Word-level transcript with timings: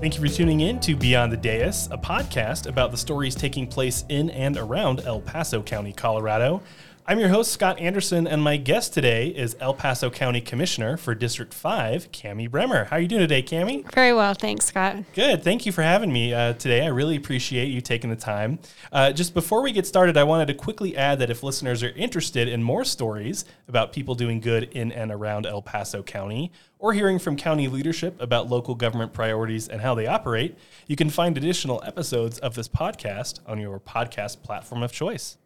Thank 0.00 0.14
you 0.14 0.26
for 0.26 0.34
tuning 0.34 0.60
in 0.60 0.80
to 0.80 0.96
Beyond 0.96 1.30
the 1.30 1.36
Dais, 1.36 1.86
a 1.90 1.98
podcast 1.98 2.66
about 2.66 2.90
the 2.90 2.96
stories 2.96 3.34
taking 3.34 3.66
place 3.66 4.06
in 4.08 4.30
and 4.30 4.56
around 4.56 5.00
El 5.00 5.20
Paso 5.20 5.60
County, 5.60 5.92
Colorado. 5.92 6.62
I'm 7.06 7.18
your 7.18 7.30
host, 7.30 7.50
Scott 7.50 7.80
Anderson, 7.80 8.28
and 8.28 8.42
my 8.42 8.56
guest 8.56 8.94
today 8.94 9.28
is 9.28 9.56
El 9.58 9.74
Paso 9.74 10.10
County 10.10 10.40
Commissioner 10.40 10.96
for 10.96 11.14
District 11.14 11.52
5, 11.52 12.12
Cami 12.12 12.48
Bremer. 12.48 12.84
How 12.84 12.96
are 12.96 13.00
you 13.00 13.08
doing 13.08 13.22
today, 13.22 13.42
Cami? 13.42 13.90
Very 13.92 14.12
well, 14.12 14.34
thanks, 14.34 14.66
Scott. 14.66 14.96
Good. 15.14 15.42
Thank 15.42 15.66
you 15.66 15.72
for 15.72 15.82
having 15.82 16.12
me 16.12 16.32
uh, 16.32 16.52
today. 16.52 16.82
I 16.82 16.88
really 16.88 17.16
appreciate 17.16 17.66
you 17.66 17.80
taking 17.80 18.10
the 18.10 18.16
time. 18.16 18.60
Uh, 18.92 19.12
just 19.12 19.34
before 19.34 19.62
we 19.62 19.72
get 19.72 19.86
started, 19.86 20.16
I 20.16 20.24
wanted 20.24 20.46
to 20.48 20.54
quickly 20.54 20.96
add 20.96 21.18
that 21.18 21.30
if 21.30 21.42
listeners 21.42 21.82
are 21.82 21.90
interested 21.90 22.46
in 22.46 22.62
more 22.62 22.84
stories 22.84 23.44
about 23.66 23.92
people 23.92 24.14
doing 24.14 24.38
good 24.38 24.64
in 24.64 24.92
and 24.92 25.10
around 25.10 25.46
El 25.46 25.62
Paso 25.62 26.02
County, 26.02 26.52
or 26.78 26.92
hearing 26.92 27.18
from 27.18 27.36
county 27.36 27.66
leadership 27.66 28.20
about 28.20 28.48
local 28.48 28.74
government 28.74 29.12
priorities 29.12 29.66
and 29.68 29.80
how 29.80 29.94
they 29.94 30.06
operate, 30.06 30.56
you 30.86 30.96
can 30.96 31.10
find 31.10 31.36
additional 31.36 31.82
episodes 31.84 32.38
of 32.38 32.54
this 32.54 32.68
podcast 32.68 33.40
on 33.46 33.58
your 33.58 33.80
podcast 33.80 34.42
platform 34.42 34.82
of 34.82 34.92
choice. 34.92 35.38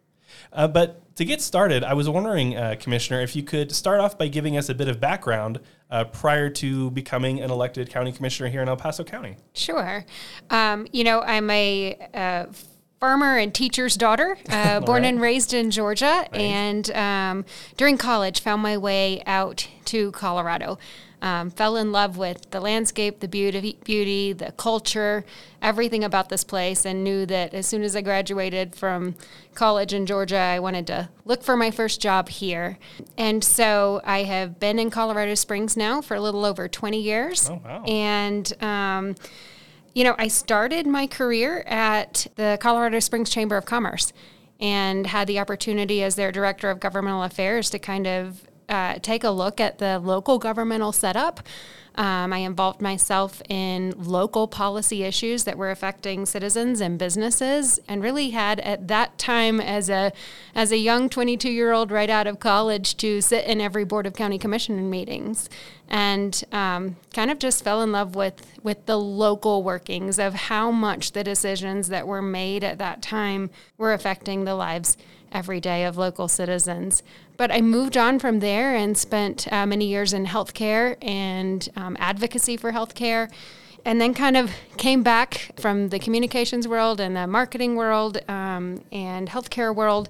Uh, 0.51 0.67
but 0.67 1.15
to 1.15 1.25
get 1.25 1.41
started, 1.41 1.83
I 1.83 1.93
was 1.93 2.09
wondering, 2.09 2.57
uh, 2.57 2.75
Commissioner, 2.79 3.21
if 3.21 3.35
you 3.35 3.43
could 3.43 3.71
start 3.71 3.99
off 3.99 4.17
by 4.17 4.27
giving 4.27 4.57
us 4.57 4.69
a 4.69 4.75
bit 4.75 4.87
of 4.87 4.99
background 4.99 5.59
uh, 5.89 6.03
prior 6.05 6.49
to 6.49 6.91
becoming 6.91 7.41
an 7.41 7.51
elected 7.51 7.89
county 7.89 8.11
commissioner 8.11 8.49
here 8.49 8.61
in 8.61 8.67
El 8.67 8.77
Paso 8.77 9.03
County. 9.03 9.37
Sure. 9.53 10.05
Um, 10.49 10.87
you 10.91 11.03
know, 11.03 11.21
I'm 11.21 11.49
a 11.49 11.97
uh, 12.13 12.45
farmer 12.99 13.37
and 13.37 13.53
teacher's 13.53 13.95
daughter, 13.95 14.37
uh, 14.49 14.79
born 14.81 15.03
right. 15.03 15.09
and 15.09 15.21
raised 15.21 15.53
in 15.53 15.71
Georgia, 15.71 16.05
right. 16.05 16.35
and 16.35 16.91
um, 16.91 17.45
during 17.77 17.97
college 17.97 18.41
found 18.41 18.61
my 18.61 18.77
way 18.77 19.21
out 19.25 19.67
to 19.85 20.11
Colorado. 20.11 20.77
Um, 21.21 21.49
fell 21.49 21.75
in 21.77 21.91
love 21.91 22.17
with 22.17 22.49
the 22.51 22.59
landscape, 22.59 23.19
the 23.19 23.27
beauty, 23.27 23.77
beauty, 23.83 24.33
the 24.33 24.51
culture, 24.53 25.25
everything 25.61 26.03
about 26.03 26.29
this 26.29 26.43
place, 26.43 26.85
and 26.85 27.03
knew 27.03 27.25
that 27.25 27.53
as 27.53 27.65
soon 27.65 27.83
as 27.83 27.95
I 27.95 28.01
graduated 28.01 28.75
from 28.75 29.15
college 29.53 29.93
in 29.93 30.05
Georgia, 30.05 30.37
I 30.37 30.59
wanted 30.59 30.87
to 30.87 31.09
look 31.23 31.43
for 31.43 31.55
my 31.55 31.71
first 31.71 32.01
job 32.01 32.29
here. 32.29 32.77
And 33.17 33.43
so 33.43 34.01
I 34.03 34.23
have 34.23 34.59
been 34.59 34.77
in 34.77 34.89
Colorado 34.89 35.35
Springs 35.35 35.75
now 35.75 36.01
for 36.01 36.15
a 36.15 36.21
little 36.21 36.45
over 36.45 36.67
20 36.67 37.01
years. 37.01 37.49
Oh, 37.49 37.61
wow. 37.63 37.83
And, 37.85 38.53
um, 38.61 39.15
you 39.93 40.03
know, 40.03 40.15
I 40.17 40.27
started 40.27 40.85
my 40.85 41.07
career 41.07 41.61
at 41.61 42.27
the 42.35 42.57
Colorado 42.61 42.99
Springs 42.99 43.29
Chamber 43.29 43.55
of 43.57 43.65
Commerce 43.65 44.11
and 44.59 45.07
had 45.07 45.27
the 45.27 45.39
opportunity 45.39 46.03
as 46.03 46.15
their 46.15 46.31
director 46.31 46.69
of 46.69 46.79
governmental 46.79 47.23
affairs 47.23 47.69
to 47.69 47.79
kind 47.79 48.07
of 48.07 48.43
uh, 48.69 48.99
take 49.01 49.23
a 49.23 49.29
look 49.29 49.59
at 49.59 49.77
the 49.77 49.99
local 49.99 50.39
governmental 50.39 50.91
setup. 50.91 51.41
Um, 51.97 52.33
I 52.33 52.39
involved 52.39 52.81
myself 52.81 53.41
in 53.49 53.93
local 53.97 54.47
policy 54.47 55.03
issues 55.03 55.45
that 55.45 55.57
were 55.57 55.71
affecting 55.71 56.25
citizens 56.25 56.81
and 56.81 56.99
businesses, 56.99 57.79
and 57.87 58.03
really 58.03 58.31
had 58.31 58.59
at 58.59 58.87
that 58.87 59.17
time 59.17 59.61
as 59.61 59.89
a 59.89 60.11
as 60.53 60.71
a 60.71 60.77
young 60.77 61.09
22 61.09 61.49
year 61.49 61.71
old 61.71 61.91
right 61.91 62.09
out 62.09 62.27
of 62.27 62.39
college 62.39 62.97
to 62.97 63.21
sit 63.21 63.45
in 63.45 63.61
every 63.61 63.85
board 63.85 64.05
of 64.05 64.13
county 64.13 64.37
commission 64.37 64.89
meetings, 64.89 65.49
and 65.87 66.43
um, 66.51 66.97
kind 67.13 67.31
of 67.31 67.39
just 67.39 67.63
fell 67.63 67.81
in 67.81 67.91
love 67.91 68.15
with 68.15 68.59
with 68.61 68.85
the 68.85 68.97
local 68.97 69.63
workings 69.63 70.19
of 70.19 70.33
how 70.33 70.71
much 70.71 71.13
the 71.13 71.23
decisions 71.23 71.87
that 71.87 72.07
were 72.07 72.21
made 72.21 72.63
at 72.63 72.77
that 72.77 73.01
time 73.01 73.49
were 73.77 73.93
affecting 73.93 74.43
the 74.43 74.55
lives 74.55 74.97
every 75.35 75.59
day 75.59 75.83
of 75.83 75.97
local 75.97 76.27
citizens. 76.27 77.03
But 77.37 77.51
I 77.51 77.59
moved 77.59 77.97
on 77.97 78.19
from 78.19 78.39
there 78.39 78.73
and 78.75 78.97
spent 78.97 79.51
uh, 79.51 79.65
many 79.65 79.85
years 79.85 80.13
in 80.13 80.25
healthcare 80.25 80.95
and 81.01 81.67
um, 81.75 81.84
advocacy 81.99 82.57
for 82.57 82.71
healthcare. 82.71 83.31
And 83.83 84.01
then 84.01 84.15
kind 84.15 84.35
of 84.35 84.51
came 84.77 85.03
back 85.03 85.51
from 85.57 85.89
the 85.89 85.99
communications 85.99 86.67
world 86.67 86.99
and 86.99 87.15
the 87.15 87.27
marketing 87.27 87.75
world 87.75 88.17
um, 88.27 88.83
and 88.91 89.29
healthcare 89.29 89.75
world. 89.75 90.09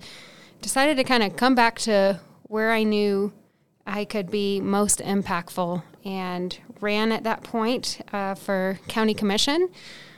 Decided 0.62 0.96
to 0.98 1.04
kind 1.04 1.24
of 1.24 1.36
come 1.36 1.56
back 1.56 1.80
to 1.80 2.22
where 2.44 2.72
I 2.72 2.84
knew 2.84 3.34
I 3.86 4.06
could 4.06 4.32
be 4.32 4.62
most 4.62 5.00
impactful 5.00 5.84
and 6.06 6.58
ran 6.80 7.12
at 7.12 7.24
that 7.24 7.44
point 7.44 8.00
uh, 8.14 8.36
for 8.36 8.80
county 8.88 9.14
commission. 9.14 9.70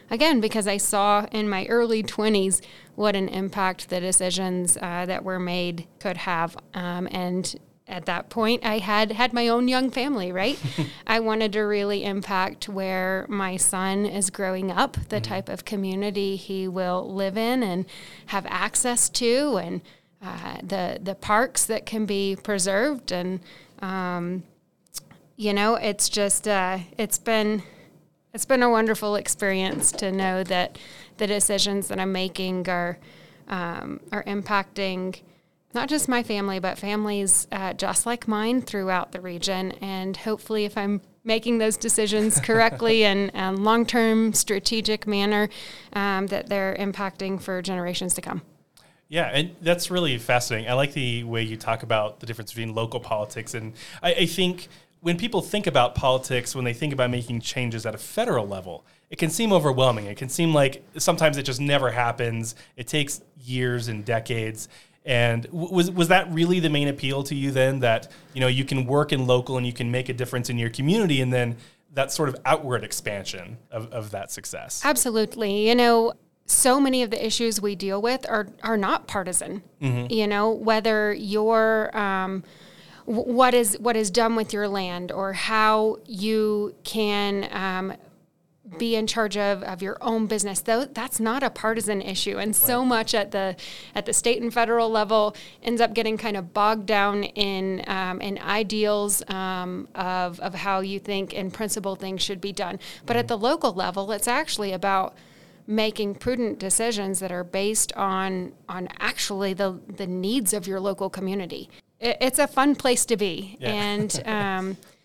Again, 0.10 0.40
because 0.40 0.68
I 0.68 0.78
saw 0.78 1.26
in 1.32 1.50
my 1.50 1.66
early 1.66 2.02
20s 2.02 2.62
what 2.96 3.16
an 3.16 3.28
impact 3.28 3.90
the 3.90 4.00
decisions 4.00 4.78
uh, 4.78 5.06
that 5.06 5.24
were 5.24 5.40
made 5.40 5.88
could 6.00 6.18
have. 6.18 6.56
Um, 6.74 7.08
and 7.12 7.56
at 7.88 8.06
that 8.06 8.30
point, 8.30 8.66
I 8.66 8.80
had 8.80 9.14
had 9.14 9.32
my 9.32 9.48
own 9.48 9.68
young 9.68 9.90
family, 9.90 10.32
right? 10.32 10.60
I 11.08 11.20
wanted 11.22 11.54
to 11.54 11.62
really 11.62 12.04
impact 12.04 12.68
where 12.68 13.26
my 13.30 13.56
son 13.56 14.06
is 14.06 14.30
growing 14.30 14.72
up, 14.72 14.94
the 14.94 15.18
mm-hmm. 15.18 15.22
type 15.22 15.50
of 15.50 15.64
community 15.64 16.36
he 16.36 16.68
will 16.68 17.14
live 17.14 17.38
in 17.38 17.64
and 17.64 17.86
have 18.28 18.46
access 18.50 19.08
to, 19.10 19.58
and 19.58 19.82
uh, 20.22 20.58
the 20.62 21.00
the 21.02 21.16
parks 21.16 21.66
that 21.66 21.86
can 21.86 22.06
be 22.06 22.36
preserved. 22.36 23.12
And 23.12 23.40
um, 23.80 24.44
you 25.38 25.54
know, 25.54 25.76
it's 25.76 26.10
just 26.10 26.48
uh, 26.48 26.80
it's 26.98 27.18
been 27.18 27.64
it's 28.34 28.46
been 28.46 28.64
a 28.64 28.70
wonderful 28.70 29.16
experience 29.16 29.94
to 29.94 30.12
know 30.12 30.44
that 30.44 30.78
the 31.18 31.28
decisions 31.28 31.88
that 31.88 32.00
I'm 32.00 32.12
making 32.12 32.68
are 32.68 32.98
um, 33.48 34.02
are 34.12 34.24
impacting 34.26 35.22
not 35.78 35.90
just 35.90 36.10
my 36.10 36.24
family, 36.24 36.58
but 36.58 36.76
families 36.76 37.48
uh, 37.52 37.72
just 37.72 38.08
like 38.08 38.28
mine 38.28 38.64
throughout 38.64 39.12
the 39.12 39.22
region. 39.22 39.74
And 39.74 40.18
hopefully, 40.18 40.66
if 40.66 40.76
I'm 40.76 41.02
making 41.24 41.60
those 41.60 41.78
decisions 41.78 42.42
correctly 42.48 43.06
and, 43.06 43.30
and 43.36 43.64
long 43.64 43.86
term 43.86 44.34
strategic 44.34 45.06
manner, 45.06 45.50
um, 45.94 46.26
that 46.28 46.50
they're 46.50 46.76
impacting 46.80 47.40
for 47.40 47.62
generations 47.62 48.16
to 48.16 48.22
come. 48.22 48.42
Yeah, 49.08 49.30
and 49.32 49.56
that's 49.62 49.92
really 49.92 50.18
fascinating. 50.18 50.68
I 50.68 50.74
like 50.74 50.94
the 50.94 51.24
way 51.26 51.44
you 51.44 51.58
talk 51.58 51.84
about 51.84 52.22
the 52.22 52.26
difference 52.26 52.52
between 52.52 52.74
local 52.74 53.00
politics, 53.00 53.54
and 53.54 53.74
I, 54.02 54.14
I 54.14 54.26
think 54.26 54.70
when 55.02 55.16
people 55.18 55.42
think 55.42 55.68
about 55.68 55.94
politics, 55.94 56.56
when 56.56 56.66
they 56.66 56.74
think 56.74 56.92
about 56.92 57.12
making 57.12 57.40
changes 57.42 57.86
at 57.86 57.94
a 57.94 58.00
federal 58.00 58.48
level, 58.48 58.84
it 59.10 59.18
can 59.18 59.30
seem 59.30 59.54
overwhelming. 59.54 60.06
It 60.08 60.18
can 60.18 60.28
seem 60.28 60.54
like 60.54 60.84
sometimes 60.98 61.38
it 61.38 61.44
just 61.44 61.62
never 61.62 61.92
happens. 61.92 62.56
It 62.76 62.88
takes 62.88 63.22
years 63.40 63.88
and 63.88 64.04
decades. 64.04 64.68
And 65.08 65.48
was 65.52 65.90
was 65.90 66.10
that 66.10 66.32
really 66.34 66.60
the 66.60 66.70
main 66.70 66.90
appeal 66.90 67.24
to 67.24 67.34
you 67.34 67.50
then 67.50 67.80
that 67.80 68.10
you 68.34 68.42
know 68.42 68.48
you 68.48 68.66
can 68.66 68.86
work 68.86 69.14
in 69.14 69.26
local 69.26 69.56
and 69.58 69.66
you 69.66 69.72
can 69.72 69.90
make 69.90 70.10
a 70.10 70.14
difference 70.14 70.50
in 70.50 70.58
your 70.58 70.70
community 70.70 71.22
and 71.22 71.32
then 71.32 71.56
that 71.94 72.12
sort 72.12 72.28
of 72.30 72.36
outward 72.46 72.84
expansion 72.84 73.58
of, 73.72 73.92
of 73.94 74.12
that 74.12 74.32
success? 74.32 74.82
Absolutely. 74.84 75.70
You 75.70 75.76
know, 75.76 76.14
so 76.46 76.80
many 76.80 77.04
of 77.04 77.10
the 77.10 77.26
issues 77.26 77.62
we 77.62 77.76
deal 77.76 78.02
with 78.02 78.30
are 78.30 78.48
are 78.64 78.78
not 78.78 79.08
partisan. 79.08 79.64
Mm-hmm. 79.82 80.12
You 80.12 80.28
know, 80.28 80.52
whether 80.52 81.14
you're 81.14 81.98
um, 81.98 82.44
what 83.06 83.54
is 83.54 83.78
what 83.80 83.96
is 83.96 84.12
done 84.12 84.36
with 84.36 84.52
your 84.52 84.68
land 84.68 85.12
or 85.14 85.32
how 85.32 85.98
you 86.06 86.76
can 86.84 87.48
um, 87.52 87.94
be 88.78 88.96
in 88.96 89.08
charge 89.08 89.38
of, 89.38 89.64
of 89.64 89.82
your 89.82 89.98
own 90.02 90.28
business 90.28 90.62
though 90.62 90.86
that's 90.86 91.20
not 91.20 91.44
a 91.44 91.50
partisan 91.50 92.02
issue 92.02 92.38
and 92.38 92.50
right. 92.50 92.56
so 92.56 92.84
much 92.84 93.14
at 93.14 93.32
the 93.32 93.56
at 93.96 94.06
the 94.06 94.14
state 94.14 94.42
and 94.42 94.54
federal 94.54 94.90
level 94.90 95.36
ends 95.64 95.80
up 95.80 95.94
getting 95.94 96.18
kind 96.18 96.36
of 96.36 96.54
bogged 96.54 96.86
down 96.86 97.24
in 97.24 97.84
um, 97.88 98.20
in 98.22 98.38
ideals 98.40 99.28
um, 99.30 99.88
of, 99.96 100.40
of 100.42 100.54
how 100.54 100.80
you 100.80 101.00
think 101.00 101.34
in 101.34 101.50
principle 101.50 101.96
things 101.96 102.22
should 102.22 102.42
be 102.42 102.52
done 102.52 102.80
but 103.06 103.14
mm-hmm. 103.14 103.20
at 103.20 103.28
the 103.28 103.38
local 103.38 103.74
level 103.74 104.12
it's 104.12 104.28
actually 104.28 104.74
about 104.74 105.16
making 105.66 106.16
prudent 106.16 106.60
decisions 106.60 107.20
that 107.20 107.32
are 107.32 107.44
based 107.44 107.94
on 107.94 108.54
on 108.68 108.88
actually 109.00 109.54
the 109.54 109.80
the 109.88 110.08
needs 110.08 110.54
of 110.54 110.68
your 110.68 110.80
local 110.80 111.10
community 111.10 111.70
it, 112.00 112.18
it's 112.22 112.40
a 112.40 112.48
fun 112.48 112.76
place 112.76 113.06
to 113.06 113.18
be 113.18 113.58
yeah. 113.60 113.72
and 113.72 114.22
um, 114.26 114.78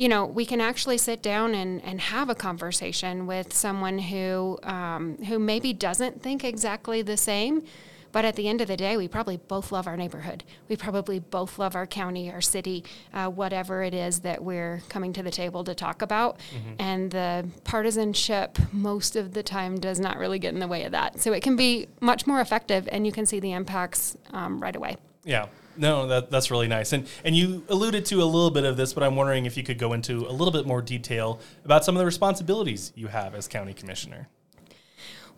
you 0.00 0.08
know, 0.08 0.24
we 0.24 0.46
can 0.46 0.62
actually 0.62 0.96
sit 0.96 1.20
down 1.20 1.54
and, 1.54 1.84
and 1.84 2.00
have 2.00 2.30
a 2.30 2.34
conversation 2.34 3.26
with 3.26 3.52
someone 3.52 3.98
who 3.98 4.58
um, 4.62 5.18
who 5.28 5.38
maybe 5.38 5.74
doesn't 5.74 6.22
think 6.22 6.42
exactly 6.42 7.02
the 7.02 7.18
same, 7.18 7.62
but 8.10 8.24
at 8.24 8.34
the 8.34 8.48
end 8.48 8.62
of 8.62 8.68
the 8.68 8.78
day, 8.78 8.96
we 8.96 9.08
probably 9.08 9.36
both 9.36 9.70
love 9.70 9.86
our 9.86 9.98
neighborhood. 9.98 10.42
We 10.70 10.76
probably 10.76 11.18
both 11.18 11.58
love 11.58 11.76
our 11.76 11.86
county, 11.86 12.32
our 12.32 12.40
city, 12.40 12.82
uh, 13.12 13.28
whatever 13.28 13.82
it 13.82 13.92
is 13.92 14.20
that 14.20 14.42
we're 14.42 14.80
coming 14.88 15.12
to 15.12 15.22
the 15.22 15.30
table 15.30 15.64
to 15.64 15.74
talk 15.74 16.00
about. 16.00 16.38
Mm-hmm. 16.38 16.74
And 16.78 17.10
the 17.10 17.46
partisanship, 17.64 18.58
most 18.72 19.16
of 19.16 19.34
the 19.34 19.42
time, 19.42 19.78
does 19.78 20.00
not 20.00 20.16
really 20.16 20.38
get 20.38 20.54
in 20.54 20.60
the 20.60 20.68
way 20.68 20.84
of 20.84 20.92
that. 20.92 21.20
So 21.20 21.34
it 21.34 21.42
can 21.42 21.56
be 21.56 21.88
much 22.00 22.26
more 22.26 22.40
effective, 22.40 22.88
and 22.90 23.04
you 23.04 23.12
can 23.12 23.26
see 23.26 23.38
the 23.38 23.52
impacts 23.52 24.16
um, 24.32 24.60
right 24.60 24.74
away. 24.74 24.96
Yeah. 25.24 25.48
No, 25.80 26.06
that, 26.08 26.30
that's 26.30 26.50
really 26.50 26.68
nice. 26.68 26.92
And 26.92 27.08
and 27.24 27.34
you 27.34 27.64
alluded 27.70 28.04
to 28.06 28.22
a 28.22 28.24
little 28.24 28.50
bit 28.50 28.64
of 28.64 28.76
this, 28.76 28.92
but 28.92 29.02
I'm 29.02 29.16
wondering 29.16 29.46
if 29.46 29.56
you 29.56 29.62
could 29.62 29.78
go 29.78 29.94
into 29.94 30.26
a 30.26 30.32
little 30.32 30.52
bit 30.52 30.66
more 30.66 30.82
detail 30.82 31.40
about 31.64 31.84
some 31.84 31.96
of 31.96 32.00
the 32.00 32.04
responsibilities 32.04 32.92
you 32.94 33.08
have 33.08 33.34
as 33.34 33.48
county 33.48 33.72
commissioner. 33.72 34.28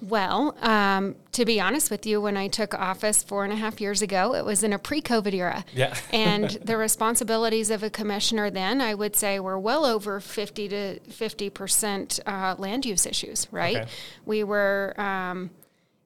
Well, 0.01 0.57
um, 0.61 1.15
to 1.31 1.45
be 1.45 1.61
honest 1.61 1.89
with 1.89 2.05
you, 2.07 2.21
when 2.21 2.37
I 2.37 2.49
took 2.49 2.75
office 2.75 3.23
four 3.23 3.45
and 3.45 3.53
a 3.53 3.57
half 3.57 3.81
years 3.81 4.03
ago, 4.03 4.35
it 4.35 4.45
was 4.45 4.65
in 4.65 4.73
a 4.73 4.79
pre 4.81 5.01
COVID 5.01 5.33
era. 5.33 5.65
Yeah. 5.73 5.97
and 6.13 6.51
the 6.51 6.77
responsibilities 6.77 7.71
of 7.71 7.85
a 7.85 7.91
commissioner 7.91 8.51
then, 8.51 8.81
I 8.81 8.95
would 8.95 9.15
say, 9.15 9.39
were 9.39 9.61
well 9.61 9.87
over 9.87 10.19
50 10.19 10.69
to 10.69 10.99
50% 11.09 12.21
uh, 12.27 12.57
land 12.59 12.85
use 12.85 13.07
issues, 13.07 13.47
right? 13.53 13.77
Okay. 13.77 13.91
We 14.27 14.43
were, 14.43 15.01
um, 15.01 15.51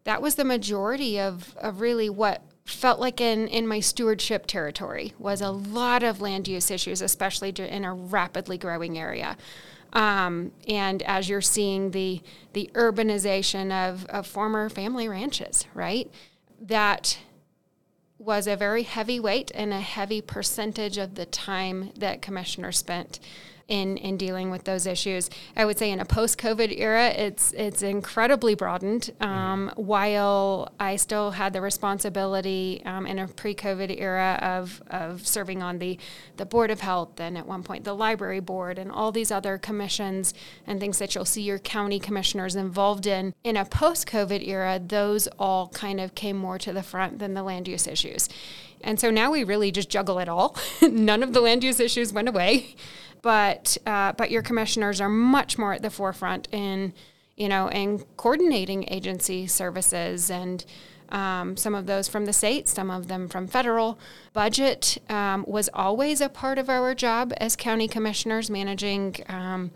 that 0.05 0.21
was 0.21 0.35
the 0.35 0.45
majority 0.45 1.19
of, 1.19 1.57
of 1.57 1.81
really 1.81 2.11
what 2.11 2.43
felt 2.67 2.99
like 2.99 3.21
in, 3.21 3.47
in 3.49 3.67
my 3.67 3.81
stewardship 3.81 4.47
territory 4.47 5.15
was 5.19 5.41
a 5.41 5.51
lot 5.51 6.03
of 6.03 6.21
land 6.21 6.49
use 6.49 6.71
issues, 6.71 7.01
especially 7.01 7.51
in 7.51 7.85
a 7.85 7.95
rapidly 7.95 8.59
growing 8.59 8.99
area. 8.99 9.37
Um, 9.93 10.53
and 10.69 11.01
as 11.03 11.29
you're 11.29 11.41
seeing 11.41 11.93
the 11.93 12.21
the 12.53 12.71
urbanization 12.75 13.71
of, 13.71 14.05
of 14.07 14.27
former 14.27 14.69
family 14.69 15.09
ranches, 15.09 15.65
right? 15.75 16.11
That 16.61 17.19
was 18.19 18.47
a 18.47 18.57
very 18.57 18.83
heavy 18.83 19.21
weight 19.21 19.53
and 19.55 19.73
a 19.73 19.81
heavy 19.81 20.21
percentage 20.21 20.99
of 20.99 21.15
the 21.15 21.27
time 21.27 21.93
that 21.97 22.21
commissioners 22.21 22.79
spent 22.79 23.21
in 23.69 23.97
in 23.97 24.17
dealing 24.17 24.51
with 24.51 24.65
those 24.65 24.87
issues. 24.87 25.29
I 25.57 25.65
would 25.65 25.79
say 25.79 25.91
in 25.91 26.01
a 26.01 26.05
post-COVID 26.05 26.79
era, 26.79 27.09
it's 27.09 27.53
it's 27.53 27.83
incredibly 27.83 28.55
broadened. 28.55 29.11
Um, 29.21 29.71
mm-hmm. 29.71 29.83
While 29.83 30.73
I 30.79 30.97
still 30.97 31.33
had 31.33 31.53
the 31.53 31.61
responsibility 31.61 32.83
um, 32.85 33.07
in 33.07 33.19
a 33.19 33.29
pre-COVID 33.29 34.01
era 34.01 34.39
of 34.43 34.83
of 34.89 35.27
serving 35.27 35.63
on 35.63 35.79
the 35.79 35.99
the 36.37 36.47
board 36.47 36.71
of 36.71 36.81
health 36.81 37.19
and 37.19 37.37
at 37.37 37.47
one 37.47 37.63
point 37.63 37.85
the 37.85 37.95
library 37.95 38.41
board 38.41 38.79
and 38.79 38.91
all 38.93 39.11
these 39.11 39.31
other 39.31 39.59
commissions 39.59 40.33
and 40.67 40.79
things 40.79 40.99
that 40.99 41.15
you'll 41.15 41.25
see 41.25 41.43
your 41.43 41.59
county 41.59 41.99
commissioners 41.99 42.55
involved 42.55 43.07
in. 43.07 43.35
In 43.43 43.57
a 43.57 43.65
post-COVID 43.65 44.47
era, 44.47 44.81
those 44.85 45.27
all 45.39 45.69
kind 45.69 46.01
of 46.01 46.15
came 46.15 46.37
more 46.37 46.59
to 46.59 46.73
the 46.73 46.83
front 46.83 47.19
than 47.19 47.35
the 47.35 47.43
land 47.43 47.67
use 47.67 47.87
issues. 47.87 48.29
And 48.83 49.01
so 49.01 49.11
now 49.11 49.33
we 49.33 49.43
really 49.43 49.73
just 49.73 49.89
juggle 49.89 50.19
it 50.19 50.29
all. 50.29 50.57
None 50.83 51.23
of 51.23 51.33
the 51.33 51.41
land 51.41 51.65
use 51.65 51.81
issues 51.81 52.13
went 52.13 52.29
away 52.29 52.77
but 53.23 53.77
uh, 53.87 54.13
but 54.13 54.31
your 54.31 54.43
commissioners 54.43 55.01
are 55.01 55.09
much 55.09 55.59
more 55.59 55.73
at 55.73 55.83
the 55.83 55.91
forefront 55.91 56.49
in 56.53 56.93
you 57.37 57.49
know 57.49 57.69
in 57.69 58.01
coordinating 58.17 58.85
agency 58.89 59.47
services 59.47 60.31
and 60.31 60.65
um, 61.11 61.57
some 61.57 61.75
of 61.75 61.87
those 61.87 62.09
from 62.09 62.25
the 62.25 62.33
state, 62.33 62.69
some 62.69 62.91
of 62.91 63.09
them 63.09 63.29
from 63.29 63.47
federal. 63.47 63.99
Budget 64.33 64.99
um, 65.09 65.45
was 65.47 65.71
always 65.73 66.21
a 66.21 66.29
part 66.29 66.59
of 66.59 66.69
our 66.69 66.95
job 66.95 67.33
as 67.39 67.57
county 67.57 67.89
commissioners, 67.89 68.51
managing, 68.51 69.17
um, 69.29 69.71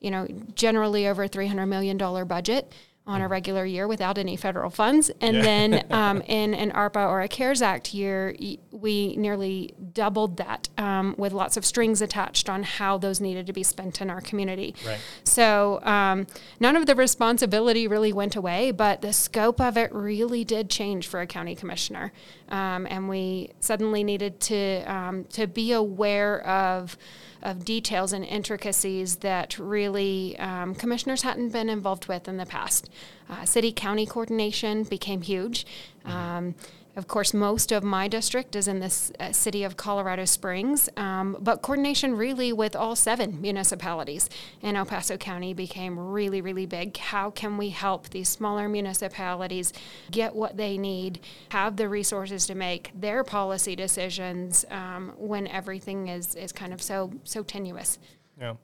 you 0.00 0.10
know, 0.10 0.26
generally 0.54 1.06
over 1.06 1.28
$300 1.28 1.68
million 1.68 1.96
budget 2.26 2.72
on 3.04 3.20
a 3.20 3.26
regular 3.26 3.64
year 3.64 3.88
without 3.88 4.16
any 4.16 4.36
federal 4.36 4.70
funds. 4.70 5.10
And 5.20 5.36
yeah. 5.36 5.42
then 5.42 5.86
um, 5.90 6.20
in 6.22 6.54
an 6.54 6.70
ARPA 6.70 7.08
or 7.08 7.20
a 7.20 7.28
CARES 7.28 7.60
Act 7.60 7.92
year, 7.92 8.34
we 8.70 9.16
nearly 9.16 9.74
doubled 9.92 10.36
that 10.36 10.68
um, 10.78 11.14
with 11.18 11.32
lots 11.32 11.56
of 11.56 11.64
strings 11.64 12.00
attached 12.00 12.48
on 12.48 12.62
how 12.62 12.98
those 12.98 13.20
needed 13.20 13.46
to 13.48 13.52
be 13.52 13.64
spent 13.64 14.00
in 14.00 14.08
our 14.08 14.20
community. 14.20 14.74
Right. 14.86 15.00
So 15.24 15.80
um, 15.82 16.26
none 16.60 16.76
of 16.76 16.86
the 16.86 16.94
responsibility 16.94 17.88
really 17.88 18.12
went 18.12 18.36
away, 18.36 18.70
but 18.70 19.02
the 19.02 19.12
scope 19.12 19.60
of 19.60 19.76
it 19.76 19.92
really 19.92 20.44
did 20.44 20.70
change 20.70 21.08
for 21.08 21.20
a 21.20 21.26
county 21.26 21.56
commissioner. 21.56 22.12
Um, 22.50 22.86
and 22.88 23.08
we 23.08 23.50
suddenly 23.58 24.04
needed 24.04 24.38
to, 24.42 24.84
um, 24.84 25.24
to 25.30 25.46
be 25.48 25.72
aware 25.72 26.46
of 26.46 26.96
of 27.42 27.64
details 27.64 28.12
and 28.12 28.24
intricacies 28.24 29.16
that 29.16 29.58
really 29.58 30.38
um, 30.38 30.74
commissioners 30.74 31.22
hadn't 31.22 31.50
been 31.50 31.68
involved 31.68 32.06
with 32.06 32.28
in 32.28 32.36
the 32.36 32.46
past. 32.46 32.88
Uh, 33.28 33.44
city 33.44 33.72
county 33.72 34.06
coordination 34.06 34.84
became 34.84 35.22
huge. 35.22 35.66
Um, 36.04 36.54
of 36.94 37.08
course, 37.08 37.32
most 37.32 37.72
of 37.72 37.82
my 37.82 38.06
district 38.06 38.54
is 38.54 38.68
in 38.68 38.80
the 38.80 39.12
uh, 39.18 39.32
city 39.32 39.64
of 39.64 39.78
Colorado 39.78 40.26
Springs, 40.26 40.90
um, 40.98 41.38
but 41.40 41.62
coordination 41.62 42.16
really 42.16 42.52
with 42.52 42.76
all 42.76 42.94
seven 42.94 43.40
municipalities 43.40 44.28
in 44.60 44.76
El 44.76 44.84
Paso 44.84 45.16
County 45.16 45.54
became 45.54 45.98
really, 45.98 46.42
really 46.42 46.66
big. 46.66 46.98
How 46.98 47.30
can 47.30 47.56
we 47.56 47.70
help 47.70 48.10
these 48.10 48.28
smaller 48.28 48.68
municipalities 48.68 49.72
get 50.10 50.34
what 50.34 50.58
they 50.58 50.76
need, 50.76 51.20
have 51.48 51.76
the 51.76 51.88
resources 51.88 52.46
to 52.48 52.54
make 52.54 52.90
their 52.94 53.24
policy 53.24 53.74
decisions 53.74 54.66
um, 54.70 55.14
when 55.16 55.46
everything 55.46 56.08
is, 56.08 56.34
is 56.34 56.52
kind 56.52 56.74
of 56.74 56.82
so 56.82 57.10
so 57.24 57.42
tenuous? 57.42 57.98
Yeah. 58.38 58.54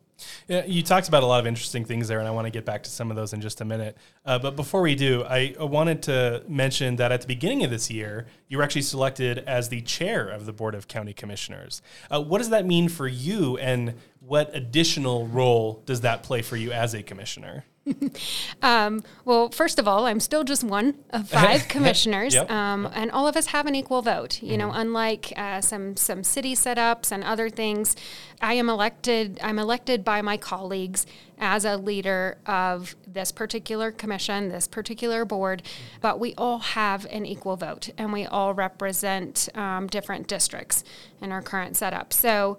Yeah, 0.48 0.64
you 0.64 0.82
talked 0.82 1.08
about 1.08 1.22
a 1.22 1.26
lot 1.26 1.40
of 1.40 1.46
interesting 1.46 1.84
things 1.84 2.08
there, 2.08 2.18
and 2.18 2.26
I 2.26 2.30
want 2.30 2.46
to 2.46 2.50
get 2.50 2.64
back 2.64 2.82
to 2.84 2.90
some 2.90 3.10
of 3.10 3.16
those 3.16 3.32
in 3.32 3.40
just 3.40 3.60
a 3.60 3.64
minute. 3.64 3.96
Uh, 4.24 4.38
but 4.38 4.56
before 4.56 4.80
we 4.80 4.94
do, 4.94 5.24
I 5.24 5.54
wanted 5.58 6.02
to 6.04 6.42
mention 6.48 6.96
that 6.96 7.12
at 7.12 7.20
the 7.20 7.26
beginning 7.26 7.64
of 7.64 7.70
this 7.70 7.90
year, 7.90 8.26
you 8.48 8.58
were 8.58 8.64
actually 8.64 8.82
selected 8.82 9.38
as 9.38 9.68
the 9.68 9.80
chair 9.82 10.28
of 10.28 10.46
the 10.46 10.52
Board 10.52 10.74
of 10.74 10.88
County 10.88 11.12
Commissioners. 11.12 11.82
Uh, 12.10 12.20
what 12.20 12.38
does 12.38 12.50
that 12.50 12.66
mean 12.66 12.88
for 12.88 13.06
you, 13.06 13.56
and 13.58 13.94
what 14.28 14.54
additional 14.54 15.26
role 15.26 15.82
does 15.86 16.02
that 16.02 16.22
play 16.22 16.42
for 16.42 16.56
you 16.56 16.70
as 16.70 16.94
a 16.94 17.02
commissioner? 17.02 17.64
um, 18.62 19.02
well, 19.24 19.48
first 19.48 19.78
of 19.78 19.88
all, 19.88 20.04
I'm 20.06 20.20
still 20.20 20.44
just 20.44 20.62
one 20.62 20.96
of 21.10 21.28
five 21.30 21.68
commissioners, 21.68 22.34
yep. 22.34 22.50
um, 22.50 22.88
and 22.92 23.10
all 23.10 23.26
of 23.26 23.36
us 23.36 23.46
have 23.46 23.66
an 23.66 23.74
equal 23.74 24.02
vote. 24.02 24.42
You 24.42 24.50
mm-hmm. 24.50 24.58
know, 24.58 24.70
unlike 24.72 25.32
uh, 25.36 25.62
some 25.62 25.96
some 25.96 26.22
city 26.22 26.54
setups 26.54 27.10
and 27.10 27.24
other 27.24 27.48
things, 27.48 27.96
I 28.40 28.54
am 28.54 28.68
elected. 28.68 29.38
I'm 29.42 29.58
elected 29.58 30.04
by 30.04 30.22
my 30.22 30.36
colleagues 30.36 31.06
as 31.38 31.64
a 31.64 31.76
leader 31.76 32.36
of 32.46 32.96
this 33.06 33.32
particular 33.32 33.92
commission, 33.92 34.48
this 34.48 34.66
particular 34.66 35.24
board, 35.24 35.62
but 36.00 36.18
we 36.18 36.34
all 36.36 36.58
have 36.58 37.06
an 37.06 37.24
equal 37.24 37.56
vote, 37.56 37.90
and 37.96 38.12
we 38.12 38.26
all 38.26 38.52
represent 38.54 39.48
um, 39.54 39.86
different 39.86 40.26
districts 40.26 40.84
in 41.22 41.32
our 41.32 41.40
current 41.40 41.76
setup. 41.76 42.12
So 42.12 42.58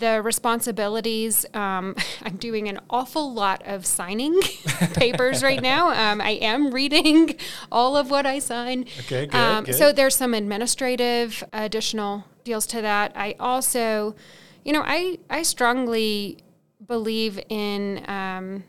the 0.00 0.20
responsibilities. 0.22 1.46
Um, 1.54 1.94
I'm 2.22 2.36
doing 2.36 2.68
an 2.68 2.80
awful 2.90 3.32
lot 3.32 3.62
of 3.64 3.86
signing 3.86 4.40
papers 4.94 5.42
right 5.42 5.62
now. 5.62 5.90
Um, 5.90 6.20
I 6.20 6.32
am 6.32 6.72
reading 6.72 7.36
all 7.72 7.96
of 7.96 8.10
what 8.10 8.26
I 8.26 8.40
sign. 8.40 8.86
Okay, 9.00 9.26
good, 9.26 9.34
um, 9.34 9.64
good. 9.64 9.74
So 9.76 9.92
there's 9.92 10.16
some 10.16 10.34
administrative 10.34 11.44
additional 11.52 12.24
deals 12.44 12.66
to 12.68 12.82
that. 12.82 13.12
I 13.14 13.36
also, 13.38 14.16
you 14.64 14.72
know, 14.72 14.82
I 14.84 15.18
I 15.28 15.42
strongly 15.42 16.38
believe 16.84 17.38
in 17.48 18.04
um, 18.08 18.64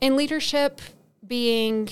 in 0.00 0.16
leadership 0.16 0.80
being 1.26 1.88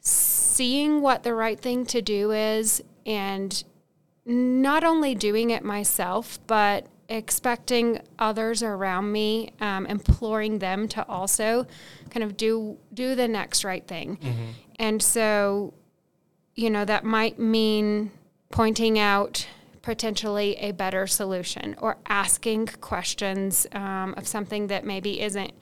seeing 0.00 1.00
what 1.00 1.22
the 1.22 1.34
right 1.34 1.58
thing 1.58 1.86
to 1.86 2.02
do 2.02 2.30
is 2.32 2.82
and 3.06 3.64
not 4.24 4.84
only 4.84 5.14
doing 5.14 5.50
it 5.50 5.64
myself, 5.64 6.38
but 6.46 6.86
expecting 7.12 8.00
others 8.18 8.62
around 8.62 9.12
me, 9.12 9.52
um, 9.60 9.86
imploring 9.86 10.58
them 10.58 10.88
to 10.88 11.06
also 11.08 11.66
kind 12.10 12.24
of 12.24 12.36
do 12.36 12.78
do 12.94 13.14
the 13.14 13.28
next 13.28 13.64
right 13.64 13.86
thing. 13.86 14.16
Mm-hmm. 14.16 14.50
And 14.76 15.02
so, 15.02 15.74
you 16.54 16.70
know, 16.70 16.84
that 16.84 17.04
might 17.04 17.38
mean 17.38 18.10
pointing 18.50 18.98
out 18.98 19.46
potentially 19.82 20.56
a 20.56 20.72
better 20.72 21.06
solution 21.06 21.74
or 21.78 21.98
asking 22.06 22.66
questions 22.80 23.66
um, 23.72 24.14
of 24.16 24.26
something 24.26 24.68
that 24.68 24.84
maybe 24.84 25.20
isn't 25.20 25.52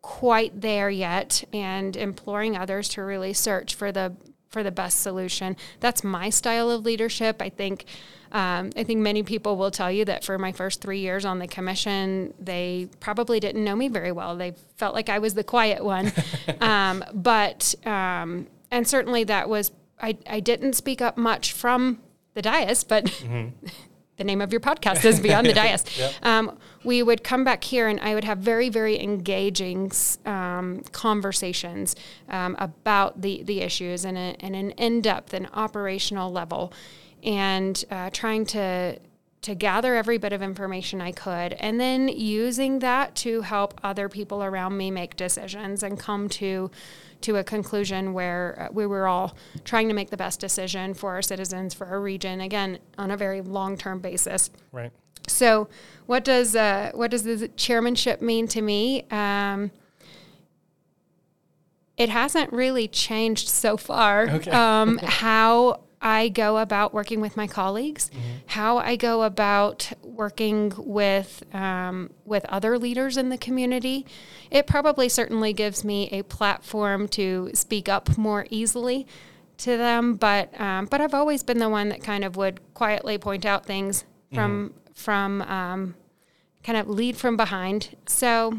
quite 0.00 0.60
there 0.60 0.88
yet 0.88 1.44
and 1.52 1.96
imploring 1.96 2.56
others 2.56 2.88
to 2.88 3.02
really 3.02 3.32
search 3.32 3.74
for 3.74 3.92
the 3.92 4.16
for 4.48 4.62
the 4.62 4.70
best 4.70 5.00
solution. 5.00 5.56
That's 5.80 6.02
my 6.02 6.30
style 6.30 6.70
of 6.70 6.84
leadership. 6.84 7.40
I 7.40 7.48
think 7.48 7.84
um, 8.32 8.70
I 8.76 8.84
think 8.84 9.00
many 9.00 9.22
people 9.22 9.56
will 9.56 9.70
tell 9.70 9.90
you 9.90 10.04
that 10.04 10.24
for 10.24 10.38
my 10.38 10.52
first 10.52 10.80
three 10.80 10.98
years 10.98 11.24
on 11.24 11.38
the 11.38 11.46
commission, 11.46 12.34
they 12.38 12.88
probably 13.00 13.40
didn't 13.40 13.64
know 13.64 13.74
me 13.74 13.88
very 13.88 14.12
well. 14.12 14.36
They 14.36 14.52
felt 14.76 14.94
like 14.94 15.08
I 15.08 15.18
was 15.18 15.34
the 15.34 15.44
quiet 15.44 15.82
one. 15.82 16.12
um, 16.60 17.04
but, 17.14 17.74
um, 17.86 18.46
and 18.70 18.86
certainly 18.86 19.24
that 19.24 19.48
was, 19.48 19.72
I, 20.00 20.18
I 20.26 20.40
didn't 20.40 20.74
speak 20.74 21.00
up 21.00 21.16
much 21.16 21.52
from 21.52 22.00
the 22.34 22.42
dais, 22.42 22.84
but 22.84 23.06
mm-hmm. 23.06 23.66
the 24.18 24.24
name 24.24 24.40
of 24.40 24.52
your 24.52 24.60
podcast 24.60 25.04
is 25.04 25.20
Beyond 25.20 25.46
the 25.46 25.52
Dais. 25.54 25.84
yep. 25.96 26.12
um, 26.22 26.58
we 26.84 27.02
would 27.02 27.24
come 27.24 27.44
back 27.44 27.64
here 27.64 27.88
and 27.88 27.98
I 28.00 28.14
would 28.14 28.24
have 28.24 28.38
very, 28.38 28.68
very 28.68 29.00
engaging 29.00 29.90
um, 30.26 30.82
conversations 30.92 31.96
um, 32.28 32.56
about 32.58 33.22
the, 33.22 33.42
the 33.44 33.60
issues 33.60 34.04
and, 34.04 34.18
a, 34.18 34.36
and 34.40 34.54
an 34.54 34.72
in 34.72 35.00
depth 35.00 35.32
and 35.32 35.48
operational 35.54 36.30
level 36.30 36.72
and 37.22 37.82
uh, 37.90 38.10
trying 38.10 38.44
to 38.46 38.98
to 39.40 39.54
gather 39.54 39.94
every 39.94 40.18
bit 40.18 40.32
of 40.32 40.42
information 40.42 41.00
I 41.00 41.12
could, 41.12 41.52
and 41.54 41.80
then 41.80 42.08
using 42.08 42.80
that 42.80 43.14
to 43.16 43.42
help 43.42 43.80
other 43.84 44.08
people 44.08 44.42
around 44.42 44.76
me 44.76 44.90
make 44.90 45.16
decisions 45.16 45.84
and 45.84 45.98
come 45.98 46.28
to 46.30 46.72
to 47.22 47.36
a 47.36 47.44
conclusion 47.44 48.12
where 48.12 48.68
uh, 48.68 48.72
we 48.72 48.86
were 48.86 49.06
all 49.06 49.36
trying 49.64 49.88
to 49.88 49.94
make 49.94 50.10
the 50.10 50.16
best 50.16 50.40
decision 50.40 50.94
for 50.94 51.12
our 51.12 51.22
citizens, 51.22 51.74
for 51.74 51.86
our 51.86 52.00
region, 52.00 52.40
again 52.40 52.78
on 52.96 53.10
a 53.10 53.16
very 53.16 53.40
long 53.40 53.76
term 53.76 53.98
basis. 54.00 54.50
Right. 54.72 54.92
So, 55.26 55.68
what 56.06 56.24
does 56.24 56.56
uh, 56.56 56.92
what 56.94 57.10
does 57.10 57.24
the 57.24 57.48
chairmanship 57.48 58.22
mean 58.22 58.48
to 58.48 58.62
me? 58.62 59.04
Um, 59.10 59.70
it 61.96 62.08
hasn't 62.08 62.52
really 62.52 62.86
changed 62.88 63.48
so 63.48 63.76
far. 63.76 64.28
Okay. 64.28 64.50
Um, 64.50 64.98
how 65.02 65.80
I 66.00 66.28
go 66.28 66.58
about 66.58 66.94
working 66.94 67.20
with 67.20 67.36
my 67.36 67.46
colleagues, 67.46 68.10
how 68.46 68.78
I 68.78 68.96
go 68.96 69.22
about 69.22 69.92
working 70.02 70.72
with 70.76 71.42
um, 71.54 72.10
with 72.24 72.44
other 72.46 72.78
leaders 72.78 73.16
in 73.16 73.28
the 73.30 73.38
community. 73.38 74.06
It 74.50 74.66
probably 74.66 75.08
certainly 75.08 75.52
gives 75.52 75.84
me 75.84 76.08
a 76.10 76.22
platform 76.22 77.08
to 77.08 77.50
speak 77.54 77.88
up 77.88 78.16
more 78.16 78.46
easily 78.50 79.06
to 79.58 79.76
them. 79.76 80.14
But 80.14 80.58
um, 80.60 80.86
but 80.86 81.00
I've 81.00 81.14
always 81.14 81.42
been 81.42 81.58
the 81.58 81.68
one 81.68 81.88
that 81.88 82.02
kind 82.02 82.24
of 82.24 82.36
would 82.36 82.60
quietly 82.74 83.18
point 83.18 83.44
out 83.44 83.66
things 83.66 84.04
from 84.32 84.74
from 84.94 85.42
um, 85.42 85.94
kind 86.62 86.78
of 86.78 86.88
lead 86.88 87.16
from 87.16 87.36
behind. 87.36 87.96
So 88.06 88.58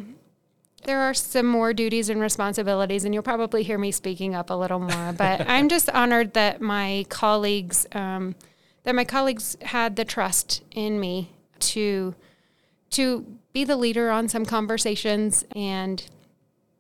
there 0.85 1.01
are 1.01 1.13
some 1.13 1.45
more 1.45 1.73
duties 1.73 2.09
and 2.09 2.21
responsibilities, 2.21 3.05
and 3.05 3.13
you'll 3.13 3.23
probably 3.23 3.63
hear 3.63 3.77
me 3.77 3.91
speaking 3.91 4.35
up 4.35 4.49
a 4.49 4.53
little 4.53 4.79
more. 4.79 5.13
But 5.13 5.41
I'm 5.49 5.69
just 5.69 5.89
honored 5.89 6.33
that 6.33 6.61
my 6.61 7.05
colleagues 7.09 7.85
um, 7.91 8.35
that 8.83 8.95
my 8.95 9.03
colleagues 9.03 9.57
had 9.61 9.95
the 9.95 10.05
trust 10.05 10.63
in 10.71 10.99
me 10.99 11.31
to 11.59 12.15
to 12.91 13.25
be 13.53 13.63
the 13.63 13.75
leader 13.75 14.09
on 14.09 14.27
some 14.27 14.45
conversations, 14.45 15.45
and 15.55 16.05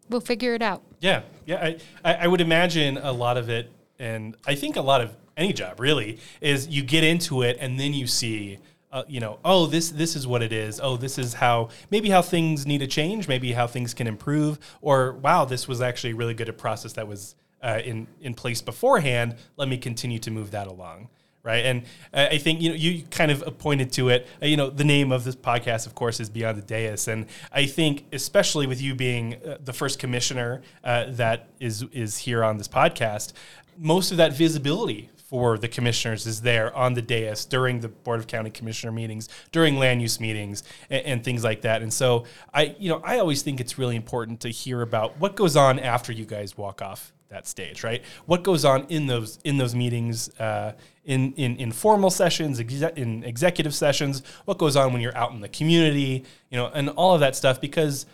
we'll 0.09 0.21
figure 0.21 0.53
it 0.55 0.61
out. 0.61 0.81
Yeah, 0.99 1.23
yeah. 1.45 1.63
I, 1.63 1.77
I 2.03 2.13
I 2.15 2.27
would 2.27 2.41
imagine 2.41 2.97
a 2.97 3.11
lot 3.11 3.37
of 3.37 3.49
it, 3.49 3.71
and 3.97 4.35
I 4.47 4.55
think 4.55 4.75
a 4.75 4.81
lot 4.81 5.01
of 5.01 5.15
any 5.39 5.53
job 5.53 5.79
really 5.79 6.19
is 6.41 6.67
you 6.67 6.83
get 6.83 7.03
into 7.03 7.41
it 7.41 7.57
and 7.59 7.79
then 7.79 7.93
you 7.93 8.05
see, 8.05 8.59
uh, 8.91 9.03
you 9.07 9.19
know, 9.19 9.39
oh 9.45 9.65
this 9.67 9.89
this 9.91 10.15
is 10.15 10.25
what 10.25 10.41
it 10.41 10.51
is. 10.51 10.79
Oh, 10.81 10.97
this 10.97 11.17
is 11.17 11.35
how 11.35 11.69
maybe 11.91 12.09
how 12.09 12.21
things 12.21 12.65
need 12.65 12.79
to 12.79 12.87
change, 12.87 13.27
maybe 13.27 13.53
how 13.53 13.67
things 13.67 13.93
can 13.93 14.07
improve, 14.07 14.59
or 14.81 15.13
wow, 15.13 15.45
this 15.45 15.67
was 15.67 15.81
actually 15.81 16.13
really 16.13 16.33
good 16.33 16.49
a 16.49 16.53
process 16.53 16.93
that 16.93 17.07
was 17.07 17.35
uh, 17.61 17.81
in 17.83 18.07
in 18.21 18.33
place 18.33 18.61
beforehand. 18.61 19.35
Let 19.57 19.69
me 19.69 19.77
continue 19.77 20.19
to 20.19 20.31
move 20.31 20.51
that 20.51 20.67
along. 20.67 21.09
Right, 21.41 21.65
and 21.65 21.83
uh, 22.13 22.27
I 22.31 22.37
think 22.37 22.61
you 22.61 22.69
know 22.69 22.75
you 22.75 23.03
kind 23.11 23.31
of 23.31 23.57
pointed 23.59 23.93
to 23.93 24.09
it. 24.09 24.27
Uh, 24.41 24.47
you 24.47 24.57
know, 24.57 24.69
the 24.69 24.83
name 24.83 25.13
of 25.13 25.23
this 25.23 25.37
podcast, 25.37 25.87
of 25.87 25.95
course, 25.95 26.19
is 26.19 26.29
Beyond 26.29 26.57
the 26.57 26.61
Dais, 26.61 27.07
and 27.07 27.27
I 27.53 27.65
think 27.65 28.05
especially 28.11 28.67
with 28.67 28.81
you 28.81 28.93
being 28.93 29.35
uh, 29.35 29.57
the 29.63 29.71
first 29.71 29.99
commissioner 29.99 30.61
uh, 30.83 31.05
that 31.11 31.47
is 31.61 31.83
is 31.93 32.17
here 32.17 32.43
on 32.43 32.57
this 32.57 32.67
podcast, 32.67 33.31
most 33.77 34.11
of 34.11 34.17
that 34.17 34.33
visibility 34.33 35.09
for 35.29 35.59
the 35.59 35.67
commissioners 35.67 36.25
is 36.25 36.41
there 36.41 36.75
on 36.75 36.95
the 36.95 37.03
dais 37.03 37.45
during 37.45 37.81
the 37.81 37.87
board 37.87 38.19
of 38.19 38.25
county 38.25 38.49
commissioner 38.49 38.91
meetings 38.91 39.29
during 39.51 39.77
land 39.77 40.01
use 40.01 40.19
meetings 40.19 40.63
and, 40.89 41.05
and, 41.05 41.23
things 41.23 41.43
like 41.43 41.61
that. 41.61 41.83
And 41.83 41.93
so 41.93 42.25
i 42.51 42.75
you 42.79 42.89
know 42.89 42.99
i 43.03 43.19
always 43.19 43.43
think 43.43 43.59
it's 43.59 43.77
really 43.77 43.95
important 43.95 44.39
to 44.41 44.49
hear 44.49 44.81
about 44.81 45.19
what 45.19 45.35
goes 45.35 45.55
on 45.55 45.77
after 45.79 46.11
you 46.11 46.25
guys 46.25 46.57
walk 46.57 46.81
off 46.81 47.13
that 47.29 47.47
stage 47.47 47.83
right? 47.83 48.03
What 48.25 48.43
goes 48.43 48.65
on 48.65 48.87
in 48.89 49.05
those 49.05 49.37
in 49.43 49.57
those 49.57 49.75
meetings 49.75 50.29
uh, 50.39 50.73
in, 51.05 51.33
in 51.33 51.57
in 51.57 51.71
formal 51.71 52.09
sessions 52.09 52.59
exe- 52.59 52.95
in 52.95 53.23
executive 53.23 53.75
sessions? 53.75 54.23
What 54.45 54.57
goes 54.57 54.75
on 54.75 54.93
when 54.93 55.01
you're 55.01 55.15
out 55.15 55.31
in 55.31 55.41
the 55.41 55.49
community 55.49 56.25
you 56.49 56.57
know 56.57 56.67
and 56.73 56.89
all 56.89 57.13
of 57.13 57.19
that 57.19 57.35
stuff? 57.35 57.61
Because 57.61 58.07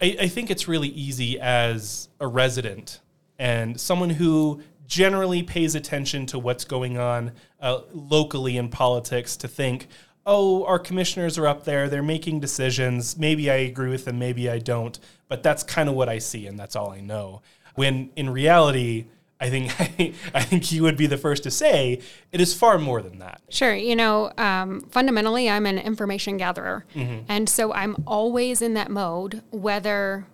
I, 0.00 0.16
I 0.22 0.28
think 0.28 0.50
it's 0.50 0.66
really 0.68 0.88
easy 0.88 1.38
as 1.38 2.08
a 2.18 2.26
resident 2.26 3.00
and 3.38 3.80
someone 3.80 4.10
who 4.10 4.62
generally 4.86 5.42
pays 5.42 5.74
attention 5.74 6.26
to 6.26 6.38
what's 6.38 6.64
going 6.64 6.98
on 6.98 7.32
uh, 7.60 7.80
locally 7.92 8.56
in 8.56 8.68
politics 8.68 9.36
to 9.36 9.48
think, 9.48 9.88
oh, 10.26 10.64
our 10.64 10.78
commissioners 10.78 11.38
are 11.38 11.46
up 11.46 11.64
there, 11.64 11.88
they're 11.88 12.02
making 12.02 12.40
decisions. 12.40 13.16
Maybe 13.16 13.50
I 13.50 13.56
agree 13.56 13.90
with 13.90 14.04
them, 14.04 14.18
maybe 14.18 14.48
I 14.48 14.58
don't, 14.58 14.98
but 15.28 15.42
that's 15.42 15.62
kind 15.62 15.88
of 15.88 15.94
what 15.94 16.08
I 16.08 16.18
see, 16.18 16.46
and 16.46 16.58
that's 16.58 16.76
all 16.76 16.90
I 16.90 17.00
know. 17.00 17.42
When 17.74 18.10
in 18.16 18.30
reality, 18.30 19.06
I 19.40 19.50
think 19.50 19.72
I 20.34 20.42
think 20.42 20.70
you 20.70 20.82
would 20.84 20.96
be 20.96 21.06
the 21.06 21.16
first 21.16 21.42
to 21.42 21.50
say 21.50 22.00
it 22.30 22.40
is 22.40 22.54
far 22.54 22.78
more 22.78 23.02
than 23.02 23.18
that. 23.18 23.40
Sure, 23.48 23.74
you 23.74 23.96
know, 23.96 24.32
um, 24.38 24.82
fundamentally, 24.82 25.50
I'm 25.50 25.66
an 25.66 25.78
information 25.78 26.36
gatherer, 26.36 26.84
mm-hmm. 26.94 27.24
and 27.28 27.48
so 27.48 27.72
I'm 27.72 27.96
always 28.06 28.62
in 28.62 28.74
that 28.74 28.90
mode. 28.90 29.42
Whether, 29.50 30.26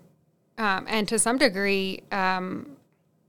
um, 0.58 0.84
and 0.88 1.08
to 1.08 1.18
some 1.18 1.38
degree, 1.38 2.02
um, 2.12 2.76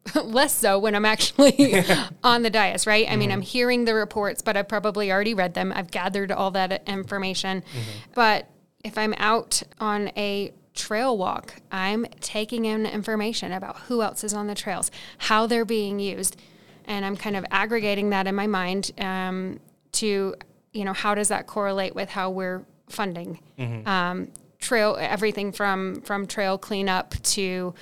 less 0.24 0.56
so 0.56 0.80
when 0.80 0.96
I'm 0.96 1.06
actually 1.06 1.84
on 2.24 2.42
the 2.44 2.50
dais, 2.50 2.88
right? 2.88 3.06
I 3.06 3.12
mm-hmm. 3.12 3.20
mean, 3.20 3.32
I'm 3.32 3.42
hearing 3.42 3.86
the 3.86 3.94
reports, 3.94 4.42
but 4.42 4.58
I've 4.58 4.68
probably 4.68 5.12
already 5.12 5.34
read 5.34 5.54
them. 5.54 5.72
I've 5.76 5.92
gathered 5.92 6.32
all 6.32 6.52
that 6.52 6.88
information. 6.88 7.62
Mm-hmm. 7.62 8.12
But 8.16 8.48
if 8.84 8.98
I'm 8.98 9.14
out 9.18 9.62
on 9.80 10.10
a 10.16 10.54
trail 10.74 11.18
walk, 11.18 11.56
I'm 11.72 12.06
taking 12.22 12.66
in 12.66 12.86
information 12.86 13.52
about 13.52 13.78
who 13.82 14.02
else 14.02 14.24
is 14.24 14.34
on 14.34 14.48
the 14.48 14.56
trails, 14.56 14.90
how 15.18 15.46
they're 15.48 15.66
being 15.66 16.00
used, 16.00 16.38
and 16.86 17.06
I'm 17.06 17.18
kind 17.18 17.36
of 17.36 17.46
aggregating 17.52 18.10
that 18.12 18.26
in 18.26 18.36
my 18.36 18.48
mind 18.48 18.92
um, 18.98 19.60
to, 19.94 20.36
you 20.72 20.86
know, 20.86 20.94
how 20.94 21.14
does 21.14 21.28
that 21.28 21.48
correlate 21.48 21.94
with 21.94 22.10
how 22.10 22.30
we're 22.30 22.64
funding 22.88 23.40
mm-hmm. 23.58 23.88
um, 23.88 24.30
trail 24.60 24.98
everything 25.00 25.52
from 25.52 26.02
from 26.02 26.26
trail 26.26 26.58
cleanup 26.58 27.14
to 27.22 27.74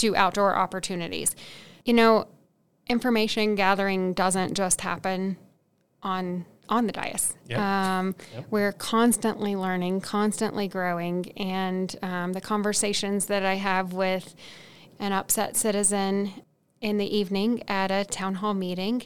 to 0.00 0.16
outdoor 0.16 0.56
opportunities. 0.56 1.34
You 1.84 1.94
know, 1.94 2.26
information 2.88 3.54
gathering 3.54 4.12
doesn't 4.14 4.54
just 4.54 4.80
happen 4.80 5.36
on 6.02 6.44
on 6.68 6.86
the 6.86 6.92
dais. 6.92 7.34
Yep. 7.48 7.58
Um, 7.58 8.14
yep. 8.32 8.46
We're 8.50 8.72
constantly 8.72 9.56
learning, 9.56 10.02
constantly 10.02 10.68
growing, 10.68 11.32
and 11.36 11.94
um, 12.00 12.32
the 12.32 12.40
conversations 12.40 13.26
that 13.26 13.44
I 13.44 13.54
have 13.54 13.92
with 13.92 14.36
an 15.00 15.12
upset 15.12 15.56
citizen 15.56 16.32
in 16.80 16.96
the 16.96 17.16
evening 17.16 17.64
at 17.66 17.90
a 17.90 18.04
town 18.04 18.36
hall 18.36 18.54
meeting 18.54 19.02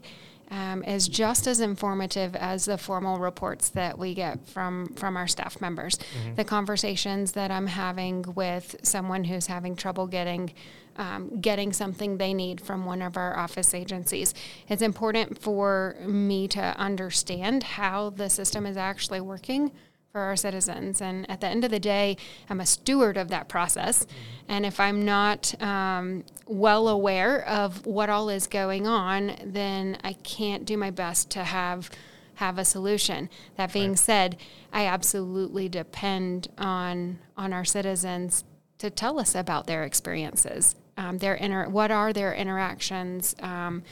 um, 0.50 0.84
is 0.84 1.08
just 1.08 1.46
as 1.46 1.60
informative 1.60 2.36
as 2.36 2.66
the 2.66 2.76
formal 2.76 3.18
reports 3.18 3.70
that 3.70 3.98
we 3.98 4.14
get 4.14 4.46
from 4.46 4.94
from 4.94 5.16
our 5.16 5.26
staff 5.26 5.60
members. 5.60 5.96
Mm-hmm. 5.96 6.34
The 6.34 6.44
conversations 6.44 7.32
that 7.32 7.50
I'm 7.50 7.66
having 7.66 8.22
with 8.34 8.76
someone 8.82 9.24
who's 9.24 9.46
having 9.46 9.74
trouble 9.74 10.06
getting 10.06 10.52
um, 10.96 11.40
getting 11.40 11.72
something 11.72 12.18
they 12.18 12.34
need 12.34 12.60
from 12.60 12.84
one 12.86 13.02
of 13.02 13.16
our 13.16 13.36
office 13.36 13.74
agencies. 13.74 14.34
It's 14.68 14.82
important 14.82 15.38
for 15.40 15.96
me 16.06 16.48
to 16.48 16.60
understand 16.60 17.62
how 17.62 18.10
the 18.10 18.28
system 18.30 18.66
is 18.66 18.76
actually 18.76 19.20
working 19.20 19.72
for 20.14 20.20
our 20.20 20.36
citizens. 20.36 21.00
And 21.00 21.28
at 21.28 21.40
the 21.40 21.48
end 21.48 21.64
of 21.64 21.72
the 21.72 21.80
day, 21.80 22.16
I'm 22.48 22.60
a 22.60 22.66
steward 22.66 23.16
of 23.16 23.28
that 23.30 23.48
process. 23.48 24.06
And 24.48 24.64
if 24.64 24.78
I'm 24.78 25.04
not 25.04 25.60
um, 25.60 26.22
well 26.46 26.86
aware 26.86 27.44
of 27.48 27.84
what 27.84 28.08
all 28.08 28.28
is 28.28 28.46
going 28.46 28.86
on, 28.86 29.34
then 29.44 29.98
I 30.04 30.12
can't 30.12 30.64
do 30.64 30.76
my 30.76 30.90
best 30.90 31.30
to 31.30 31.42
have 31.42 31.90
have 32.38 32.58
a 32.58 32.64
solution. 32.64 33.28
That 33.56 33.72
being 33.72 33.90
right. 33.90 33.98
said, 33.98 34.36
I 34.72 34.86
absolutely 34.86 35.68
depend 35.68 36.48
on 36.58 37.18
on 37.36 37.52
our 37.52 37.64
citizens 37.64 38.44
to 38.78 38.90
tell 38.90 39.18
us 39.18 39.34
about 39.34 39.66
their 39.66 39.82
experiences 39.82 40.76
um, 40.96 41.18
their 41.18 41.34
inter- 41.34 41.68
what 41.68 41.90
are 41.90 42.12
their 42.12 42.34
interactions. 42.34 43.34
Um, 43.40 43.82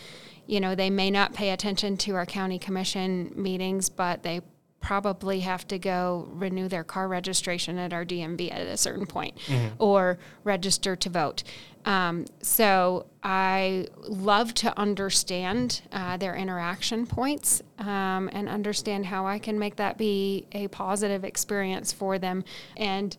you 0.47 0.61
know, 0.61 0.75
they 0.75 0.91
may 0.91 1.11
not 1.11 1.35
pay 1.35 1.51
attention 1.51 1.97
to 1.99 2.15
our 2.17 2.27
county 2.27 2.59
commission 2.59 3.33
meetings, 3.37 3.89
but 3.89 4.23
they 4.23 4.41
probably 4.83 5.41
have 5.41 5.67
to 5.69 5.79
go 5.79 6.29
renew 6.33 6.69
their 6.69 6.85
car 6.85 7.09
registration 7.09 7.79
at 7.79 7.93
our 7.93 8.05
DMV 8.05 8.53
at 8.53 8.67
a 8.67 8.77
certain 8.77 9.07
point 9.07 9.39
mm-hmm. 9.47 9.69
or 9.79 10.19
register 10.45 10.97
to 10.97 11.09
vote. 11.09 11.45
Um, 11.85 12.27
so 12.43 13.07
I 13.23 13.87
love 14.03 14.55
to 14.55 14.77
understand 14.79 15.83
uh, 15.93 16.17
their 16.17 16.35
interaction 16.35 17.07
points 17.07 17.63
um, 17.79 18.29
and 18.33 18.49
understand 18.49 19.07
how 19.07 19.27
I 19.27 19.39
can 19.39 19.59
make 19.59 19.77
that 19.77 19.97
be 19.99 20.47
a 20.53 20.69
positive 20.69 21.25
experience 21.25 21.93
for 21.93 22.19
them. 22.19 22.45
And 22.77 23.17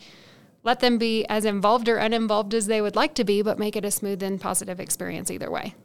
let 0.63 0.79
them 0.79 0.97
be 0.97 1.25
as 1.27 1.45
involved 1.45 1.87
or 1.87 1.97
uninvolved 1.97 2.53
as 2.53 2.67
they 2.67 2.81
would 2.81 2.95
like 2.95 3.13
to 3.15 3.23
be, 3.23 3.41
but 3.41 3.59
make 3.59 3.75
it 3.75 3.85
a 3.85 3.91
smooth 3.91 4.23
and 4.23 4.39
positive 4.39 4.79
experience 4.79 5.29
either 5.29 5.51
way. 5.51 5.75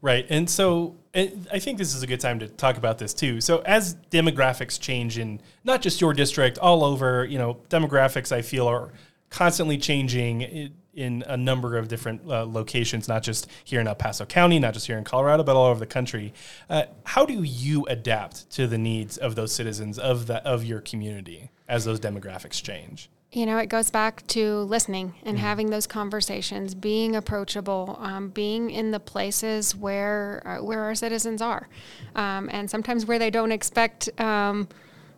Right. 0.00 0.26
And 0.30 0.48
so 0.48 0.96
I 1.14 1.58
think 1.58 1.78
this 1.78 1.94
is 1.94 2.02
a 2.04 2.06
good 2.06 2.20
time 2.20 2.38
to 2.38 2.48
talk 2.48 2.76
about 2.76 2.98
this 2.98 3.12
too. 3.12 3.40
So 3.40 3.58
as 3.64 3.96
demographics 4.10 4.78
change 4.78 5.18
in 5.18 5.40
not 5.64 5.82
just 5.82 6.00
your 6.00 6.12
district, 6.12 6.58
all 6.58 6.84
over, 6.84 7.24
you 7.24 7.38
know, 7.38 7.58
demographics 7.68 8.30
I 8.30 8.42
feel 8.42 8.68
are 8.68 8.92
constantly 9.30 9.76
changing 9.76 10.72
in 10.94 11.24
a 11.26 11.36
number 11.36 11.76
of 11.76 11.88
different 11.88 12.22
uh, 12.28 12.44
locations, 12.44 13.08
not 13.08 13.22
just 13.22 13.48
here 13.64 13.80
in 13.80 13.86
El 13.88 13.94
Paso 13.94 14.24
County, 14.24 14.58
not 14.58 14.74
just 14.74 14.86
here 14.86 14.98
in 14.98 15.04
Colorado, 15.04 15.42
but 15.42 15.56
all 15.56 15.66
over 15.66 15.80
the 15.80 15.86
country. 15.86 16.32
Uh, 16.70 16.84
how 17.04 17.24
do 17.24 17.42
you 17.42 17.84
adapt 17.86 18.48
to 18.50 18.66
the 18.66 18.78
needs 18.78 19.16
of 19.16 19.34
those 19.34 19.52
citizens 19.52 19.98
of 19.98 20.26
the 20.26 20.36
of 20.46 20.64
your 20.64 20.80
community 20.80 21.50
as 21.68 21.84
those 21.84 22.00
demographics 22.00 22.62
change? 22.62 23.10
You 23.30 23.44
know, 23.44 23.58
it 23.58 23.66
goes 23.66 23.90
back 23.90 24.26
to 24.28 24.60
listening 24.60 25.14
and 25.22 25.36
mm-hmm. 25.36 25.46
having 25.46 25.70
those 25.70 25.86
conversations, 25.86 26.74
being 26.74 27.14
approachable, 27.14 27.98
um, 28.00 28.30
being 28.30 28.70
in 28.70 28.90
the 28.90 29.00
places 29.00 29.76
where 29.76 30.42
uh, 30.46 30.64
where 30.64 30.82
our 30.82 30.94
citizens 30.94 31.42
are, 31.42 31.68
um, 32.14 32.48
and 32.52 32.70
sometimes 32.70 33.04
where 33.04 33.18
they 33.18 33.30
don't 33.30 33.52
expect 33.52 34.08
um, 34.18 34.66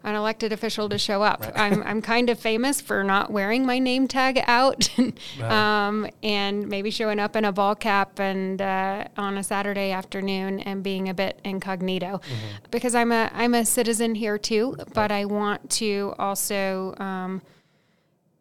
an 0.03 0.15
elected 0.15 0.53
official 0.53 0.89
to 0.89 0.99
show 0.99 1.23
up. 1.23 1.43
Right. 1.43 1.53
I'm, 1.57 1.83
I'm 1.83 2.03
kind 2.03 2.31
of 2.31 2.39
famous 2.41 2.81
for 2.81 3.05
not 3.05 3.31
wearing 3.31 3.65
my 3.65 3.79
name 3.79 4.09
tag 4.09 4.43
out 4.47 4.89
um, 5.43 6.09
and 6.23 6.69
maybe 6.69 6.91
showing 6.91 7.21
up 7.21 7.37
in 7.37 7.45
a 7.45 7.53
ball 7.53 7.75
cap 7.75 8.19
and 8.19 8.61
uh, 8.61 9.05
on 9.17 9.37
a 9.39 9.43
Saturday 9.45 9.93
afternoon 9.93 10.61
and 10.61 10.83
being 10.83 11.09
a 11.09 11.15
bit 11.15 11.39
incognito 11.45 12.19
mm-hmm. 12.19 12.47
because 12.71 12.95
I'm 12.95 13.13
a 13.13 13.31
I'm 13.33 13.55
a 13.55 13.65
citizen 13.65 14.17
here 14.17 14.39
too, 14.39 14.77
but 14.95 15.13
I 15.13 15.27
want 15.27 15.71
to 15.71 16.15
also 16.19 16.95
um, 16.99 17.43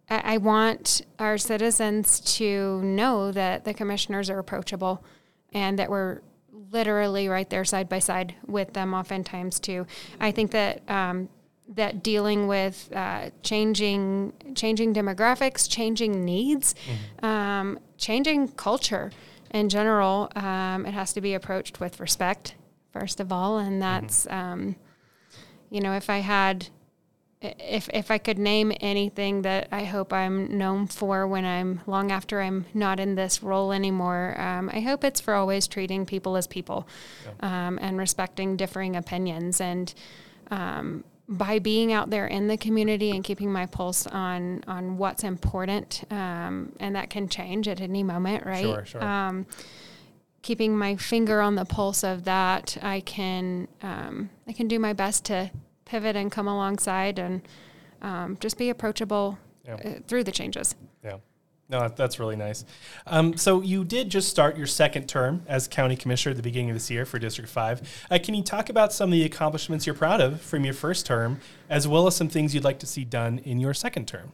I, 0.09 0.35
I 0.35 0.37
want 0.37 1.01
our 1.17 1.37
citizens 1.37 2.19
to 2.37 2.81
know 2.81 3.31
that 3.31 3.65
the 3.65 3.73
commissioners 3.73 4.29
are 4.29 4.39
approachable 4.39 5.03
and 5.53 5.79
that 5.79 5.89
we're 5.89 6.21
literally 6.71 7.27
right 7.27 7.49
there 7.49 7.65
side 7.65 7.89
by 7.89 7.99
side 7.99 8.35
with 8.45 8.73
them 8.73 8.93
oftentimes 8.93 9.59
too. 9.59 9.87
I 10.19 10.31
think 10.31 10.51
that 10.51 10.87
um, 10.89 11.29
that 11.69 12.01
dealing 12.03 12.47
with 12.47 12.89
uh, 12.95 13.29
changing 13.43 14.33
changing 14.55 14.93
demographics, 14.93 15.69
changing 15.69 16.25
needs, 16.25 16.73
mm-hmm. 16.73 17.25
um, 17.25 17.79
changing 17.97 18.49
culture 18.49 19.11
in 19.51 19.69
general, 19.69 20.31
um, 20.35 20.85
it 20.85 20.93
has 20.93 21.13
to 21.13 21.21
be 21.21 21.33
approached 21.33 21.79
with 21.79 21.99
respect 21.99 22.55
first 22.91 23.19
of 23.19 23.31
all, 23.31 23.57
and 23.57 23.73
mm-hmm. 23.73 23.79
that's 23.79 24.25
mm-hmm. 24.25 24.51
um, 24.53 24.75
you 25.69 25.81
know 25.81 25.93
if 25.93 26.09
I 26.09 26.19
had 26.19 26.69
if 27.41 27.89
if 27.93 28.11
I 28.11 28.17
could 28.17 28.37
name 28.37 28.73
anything 28.81 29.43
that 29.43 29.69
I 29.71 29.85
hope 29.85 30.11
I'm 30.11 30.57
known 30.57 30.87
for 30.87 31.25
when 31.25 31.45
I'm 31.45 31.81
long 31.87 32.11
after 32.11 32.41
I'm 32.41 32.65
not 32.73 32.99
in 32.99 33.15
this 33.15 33.41
role 33.41 33.71
anymore, 33.71 34.35
um, 34.39 34.69
I 34.73 34.81
hope 34.81 35.03
it's 35.05 35.21
for 35.21 35.33
always 35.33 35.67
treating 35.67 36.05
people 36.05 36.35
as 36.35 36.47
people, 36.47 36.87
yeah. 37.25 37.67
um, 37.67 37.79
and 37.81 37.97
respecting 37.97 38.57
differing 38.57 38.95
opinions 38.95 39.61
and 39.61 39.93
um, 40.51 41.05
by 41.29 41.59
being 41.59 41.93
out 41.93 42.09
there 42.09 42.27
in 42.27 42.47
the 42.47 42.57
community 42.57 43.11
and 43.11 43.23
keeping 43.23 43.51
my 43.51 43.65
pulse 43.67 44.05
on 44.07 44.61
on 44.67 44.97
what's 44.97 45.23
important, 45.23 46.03
um, 46.11 46.73
and 46.81 46.95
that 46.97 47.09
can 47.09 47.29
change 47.29 47.69
at 47.69 47.79
any 47.79 48.03
moment, 48.03 48.45
right? 48.45 48.63
Sure, 48.65 48.85
sure. 48.85 49.03
Um, 49.03 49.45
keeping 50.41 50.77
my 50.77 50.97
finger 50.97 51.39
on 51.39 51.55
the 51.55 51.65
pulse 51.65 52.03
of 52.03 52.25
that, 52.25 52.77
I 52.81 52.99
can 52.99 53.69
um, 53.81 54.29
I 54.45 54.51
can 54.51 54.67
do 54.67 54.77
my 54.77 54.91
best 54.91 55.23
to 55.25 55.51
pivot 55.89 56.15
and 56.15 56.31
come 56.31 56.47
alongside 56.47 57.17
and 57.17 57.41
um, 58.01 58.37
just 58.39 58.57
be 58.57 58.69
approachable 58.69 59.37
yeah. 59.65 59.73
uh, 59.73 59.93
through 60.07 60.23
the 60.23 60.31
changes. 60.31 60.75
Yeah. 61.03 61.17
No, 61.67 61.87
that's 61.87 62.19
really 62.19 62.35
nice. 62.35 62.65
Um, 63.05 63.37
so 63.37 63.61
you 63.61 63.83
did 63.83 64.09
just 64.09 64.29
start 64.29 64.57
your 64.57 64.65
second 64.65 65.07
term 65.07 65.43
as 65.47 65.67
county 65.67 65.95
commissioner 65.95 66.31
at 66.31 66.37
the 66.37 66.43
beginning 66.43 66.71
of 66.71 66.75
this 66.75 66.89
year 66.89 67.05
for 67.05 67.19
District 67.19 67.49
Five. 67.49 67.81
Uh, 68.09 68.17
can 68.21 68.33
you 68.33 68.41
talk 68.41 68.69
about 68.69 68.91
some 68.91 69.09
of 69.09 69.13
the 69.13 69.23
accomplishments 69.23 69.85
you're 69.85 69.95
proud 69.95 70.19
of 70.19 70.41
from 70.41 70.65
your 70.65 70.73
first 70.73 71.05
term, 71.05 71.39
as 71.69 71.87
well 71.87 72.07
as 72.07 72.15
some 72.15 72.27
things 72.27 72.55
you'd 72.55 72.63
like 72.63 72.79
to 72.79 72.87
see 72.87 73.03
done 73.03 73.37
in 73.39 73.59
your 73.59 73.75
second 73.75 74.07
term? 74.07 74.31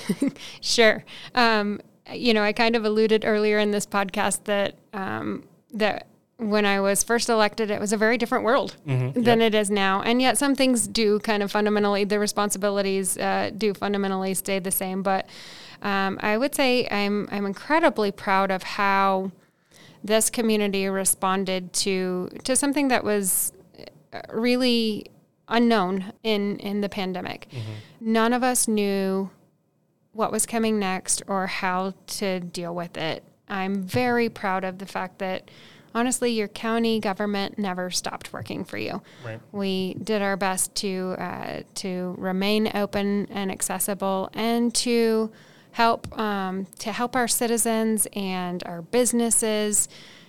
sure. 0.62 1.04
Um, 1.34 1.80
you 2.10 2.32
know, 2.32 2.42
I 2.42 2.54
kind 2.54 2.74
of 2.74 2.86
alluded 2.86 3.26
earlier 3.26 3.58
in 3.58 3.70
this 3.70 3.84
podcast 3.84 4.44
that 4.44 4.76
um, 4.94 5.44
that 5.74 6.06
when 6.38 6.66
I 6.66 6.80
was 6.80 7.02
first 7.02 7.28
elected, 7.28 7.70
it 7.70 7.80
was 7.80 7.92
a 7.92 7.96
very 7.96 8.18
different 8.18 8.44
world 8.44 8.76
mm-hmm. 8.86 9.22
than 9.22 9.40
yep. 9.40 9.52
it 9.52 9.54
is 9.54 9.70
now. 9.70 10.02
And 10.02 10.20
yet, 10.20 10.38
some 10.38 10.54
things 10.54 10.88
do 10.88 11.18
kind 11.20 11.42
of 11.42 11.52
fundamentally, 11.52 12.04
the 12.04 12.18
responsibilities 12.18 13.16
uh, 13.18 13.50
do 13.56 13.74
fundamentally 13.74 14.34
stay 14.34 14.58
the 14.58 14.70
same. 14.70 15.02
But 15.02 15.28
um, 15.82 16.18
I 16.22 16.36
would 16.36 16.54
say 16.54 16.88
I'm 16.90 17.28
I'm 17.30 17.46
incredibly 17.46 18.12
proud 18.12 18.50
of 18.50 18.62
how 18.62 19.32
this 20.02 20.30
community 20.30 20.88
responded 20.88 21.72
to 21.74 22.30
to 22.44 22.56
something 22.56 22.88
that 22.88 23.04
was 23.04 23.52
uh, 24.12 24.20
really 24.32 25.06
unknown 25.48 26.12
in 26.22 26.58
in 26.58 26.80
the 26.80 26.88
pandemic. 26.88 27.48
Mm-hmm. 27.50 28.12
None 28.12 28.32
of 28.32 28.42
us 28.42 28.66
knew 28.66 29.30
what 30.12 30.30
was 30.30 30.46
coming 30.46 30.78
next 30.78 31.22
or 31.26 31.46
how 31.46 31.94
to 32.06 32.40
deal 32.40 32.74
with 32.74 32.96
it. 32.96 33.24
I'm 33.48 33.82
very 33.82 34.28
proud 34.28 34.64
of 34.64 34.78
the 34.78 34.86
fact 34.86 35.18
that 35.18 35.50
honestly, 35.94 36.30
your 36.32 36.48
county 36.48 37.00
government 37.00 37.58
never 37.58 37.90
stopped 37.90 38.32
working 38.32 38.64
for 38.64 38.78
you. 38.78 39.02
Right. 39.24 39.40
We 39.52 39.94
did 39.94 40.22
our 40.22 40.36
best 40.36 40.74
to 40.76 41.14
uh, 41.18 41.60
to 41.76 42.14
remain 42.18 42.70
open 42.74 43.26
and 43.30 43.50
accessible, 43.50 44.30
and 44.34 44.74
to 44.76 45.32
help 45.72 46.18
um, 46.18 46.66
to 46.78 46.92
help 46.92 47.16
our 47.16 47.28
citizens 47.28 48.06
and 48.14 48.62
our 48.66 48.82
businesses 48.82 49.88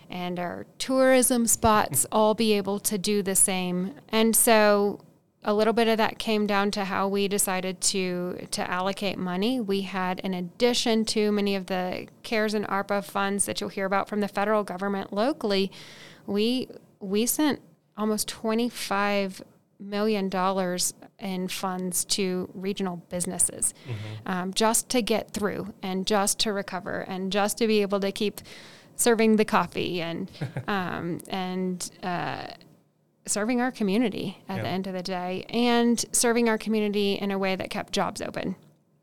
and 0.09 0.39
our 0.39 0.65
tourism 0.77 1.47
spots 1.47 2.05
all 2.11 2.33
be 2.33 2.53
able 2.53 2.79
to 2.79 2.97
do 2.97 3.23
the 3.23 3.35
same. 3.35 3.95
And 4.09 4.35
so 4.35 4.99
a 5.45 5.53
little 5.53 5.73
bit 5.73 5.87
of 5.87 5.97
that 5.97 6.19
came 6.19 6.47
down 6.47 6.71
to 6.71 6.85
how 6.85 7.07
we 7.07 7.27
decided 7.27 7.81
to 7.81 8.47
to 8.51 8.69
allocate 8.69 9.17
money. 9.17 9.59
We 9.59 9.81
had, 9.81 10.19
in 10.21 10.33
addition 10.33 11.05
to 11.05 11.31
many 11.31 11.55
of 11.55 11.67
the 11.67 12.07
CARES 12.23 12.53
and 12.53 12.67
ARPA 12.67 13.03
funds 13.03 13.45
that 13.45 13.59
you'll 13.59 13.69
hear 13.69 13.85
about 13.85 14.07
from 14.07 14.21
the 14.21 14.27
federal 14.27 14.63
government 14.63 15.11
locally, 15.11 15.71
we 16.25 16.69
we 16.99 17.25
sent 17.25 17.61
almost 17.97 18.27
twenty 18.27 18.69
five 18.69 19.41
million 19.79 20.29
dollars 20.29 20.93
in 21.19 21.47
funds 21.47 22.05
to 22.05 22.49
regional 22.53 22.97
businesses 23.09 23.73
mm-hmm. 23.85 24.31
um, 24.31 24.53
just 24.53 24.89
to 24.89 25.01
get 25.01 25.31
through 25.31 25.73
and 25.81 26.07
just 26.07 26.39
to 26.39 26.53
recover 26.53 27.01
and 27.01 27.31
just 27.31 27.57
to 27.57 27.67
be 27.67 27.81
able 27.81 27.99
to 27.99 28.11
keep 28.11 28.41
serving 28.95 29.35
the 29.35 29.45
coffee 29.45 30.01
and 30.01 30.31
um, 30.67 31.19
and 31.29 31.91
uh, 32.01 32.47
serving 33.25 33.61
our 33.61 33.71
community 33.71 34.37
at 34.49 34.61
the 34.61 34.67
end 34.67 34.87
of 34.87 34.93
the 34.93 35.03
day 35.03 35.45
and 35.49 36.03
serving 36.11 36.49
our 36.49 36.57
community 36.57 37.13
in 37.13 37.31
a 37.31 37.37
way 37.37 37.55
that 37.55 37.69
kept 37.69 37.93
jobs 37.93 38.21
open. 38.21 38.55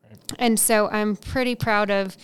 Right. 0.09 0.19
And 0.39 0.61
so 0.61 0.89
I'm 0.89 1.17
pretty 1.17 1.55
proud 1.55 1.91
of 1.91 2.17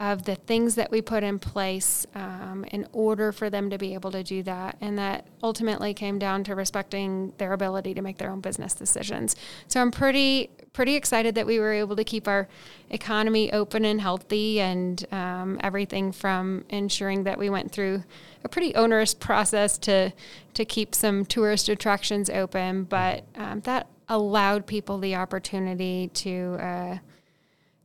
of 0.00 0.24
the 0.24 0.34
things 0.34 0.76
that 0.76 0.90
we 0.90 1.02
put 1.02 1.22
in 1.22 1.38
place 1.38 2.06
um, 2.14 2.64
in 2.72 2.88
order 2.92 3.32
for 3.32 3.50
them 3.50 3.68
to 3.68 3.76
be 3.76 3.92
able 3.92 4.10
to 4.10 4.22
do 4.22 4.42
that. 4.42 4.74
And 4.80 4.96
that 4.96 5.26
ultimately 5.42 5.92
came 5.92 6.18
down 6.18 6.42
to 6.44 6.54
respecting 6.54 7.34
their 7.36 7.52
ability 7.52 7.92
to 7.92 8.00
make 8.00 8.16
their 8.16 8.30
own 8.30 8.40
business 8.40 8.72
decisions. 8.72 9.36
So 9.68 9.78
I'm 9.78 9.90
pretty, 9.90 10.48
pretty 10.72 10.96
excited 10.96 11.34
that 11.34 11.46
we 11.46 11.58
were 11.58 11.74
able 11.74 11.96
to 11.96 12.04
keep 12.04 12.26
our 12.26 12.48
economy 12.88 13.52
open 13.52 13.84
and 13.84 14.00
healthy 14.00 14.58
and 14.58 15.04
um, 15.12 15.60
everything 15.62 16.12
from 16.12 16.64
ensuring 16.70 17.24
that 17.24 17.38
we 17.38 17.50
went 17.50 17.70
through 17.70 18.02
a 18.42 18.48
pretty 18.48 18.74
onerous 18.74 19.12
process 19.12 19.76
to, 19.76 20.14
to 20.54 20.64
keep 20.64 20.94
some 20.94 21.26
tourist 21.26 21.68
attractions 21.68 22.30
open, 22.30 22.84
but 22.84 23.24
um, 23.36 23.60
that 23.60 23.86
allowed 24.08 24.66
people 24.66 24.96
the 24.96 25.14
opportunity 25.14 26.08
to, 26.14 26.56
uh, 26.58 26.98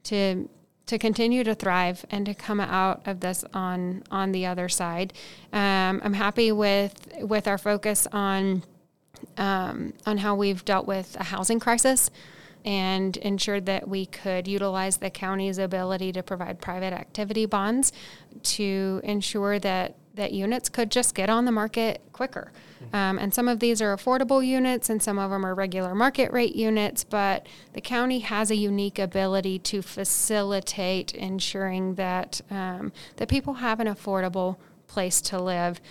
to 0.05 0.49
to 0.87 0.97
continue 0.99 1.43
to 1.43 1.55
thrive 1.55 2.05
and 2.11 2.25
to 2.25 2.33
come 2.33 2.59
out 2.59 3.01
of 3.07 3.19
this 3.19 3.43
on 3.53 4.03
on 4.11 4.31
the 4.31 4.45
other 4.45 4.69
side. 4.69 5.13
Um, 5.51 6.01
I'm 6.03 6.13
happy 6.13 6.51
with 6.51 7.07
with 7.21 7.47
our 7.47 7.57
focus 7.57 8.07
on 8.11 8.63
um, 9.37 9.93
on 10.05 10.17
how 10.19 10.35
we've 10.35 10.63
dealt 10.65 10.87
with 10.87 11.15
a 11.19 11.23
housing 11.23 11.59
crisis 11.59 12.09
and 12.63 13.15
ensured 13.17 13.67
that 13.67 13.87
we 13.87 14.07
could 14.07 14.47
utilize 14.47 14.97
the 14.97 15.09
county's 15.09 15.59
ability 15.59 16.11
to 16.11 16.23
provide 16.23 16.59
private 16.59 16.93
activity 16.93 17.45
bonds 17.45 17.91
to 18.41 19.01
ensure 19.03 19.59
that 19.59 19.95
that 20.15 20.33
units 20.33 20.69
could 20.69 20.91
just 20.91 21.13
get 21.15 21.29
on 21.29 21.45
the 21.45 21.51
market 21.51 22.01
quicker. 22.13 22.51
Um, 22.93 23.17
and 23.17 23.33
some 23.33 23.47
of 23.47 23.59
these 23.59 23.81
are 23.81 23.95
affordable 23.95 24.45
units 24.45 24.89
and 24.89 25.01
some 25.01 25.17
of 25.17 25.31
them 25.31 25.45
are 25.45 25.55
regular 25.55 25.95
market 25.95 26.31
rate 26.31 26.55
units, 26.55 27.03
but 27.03 27.47
the 27.73 27.81
county 27.81 28.19
has 28.19 28.51
a 28.51 28.55
unique 28.55 28.99
ability 28.99 29.59
to 29.59 29.81
facilitate 29.81 31.13
ensuring 31.13 31.95
that, 31.95 32.41
um, 32.49 32.91
that 33.17 33.27
people 33.27 33.55
have 33.55 33.79
an 33.79 33.87
affordable 33.87 34.57
place 34.87 35.19
to 35.21 35.41
live. 35.41 35.81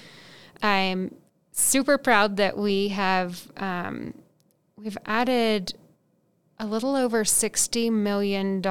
I'm 0.63 1.15
super 1.53 1.99
proud 1.99 2.37
that 2.37 2.57
we 2.57 2.89
have 2.89 3.51
um, 3.57 4.15
we've 4.77 4.99
added 5.07 5.75
a 6.59 6.67
little 6.67 6.95
over 6.95 7.25
$60 7.25 7.93
million 7.93 8.63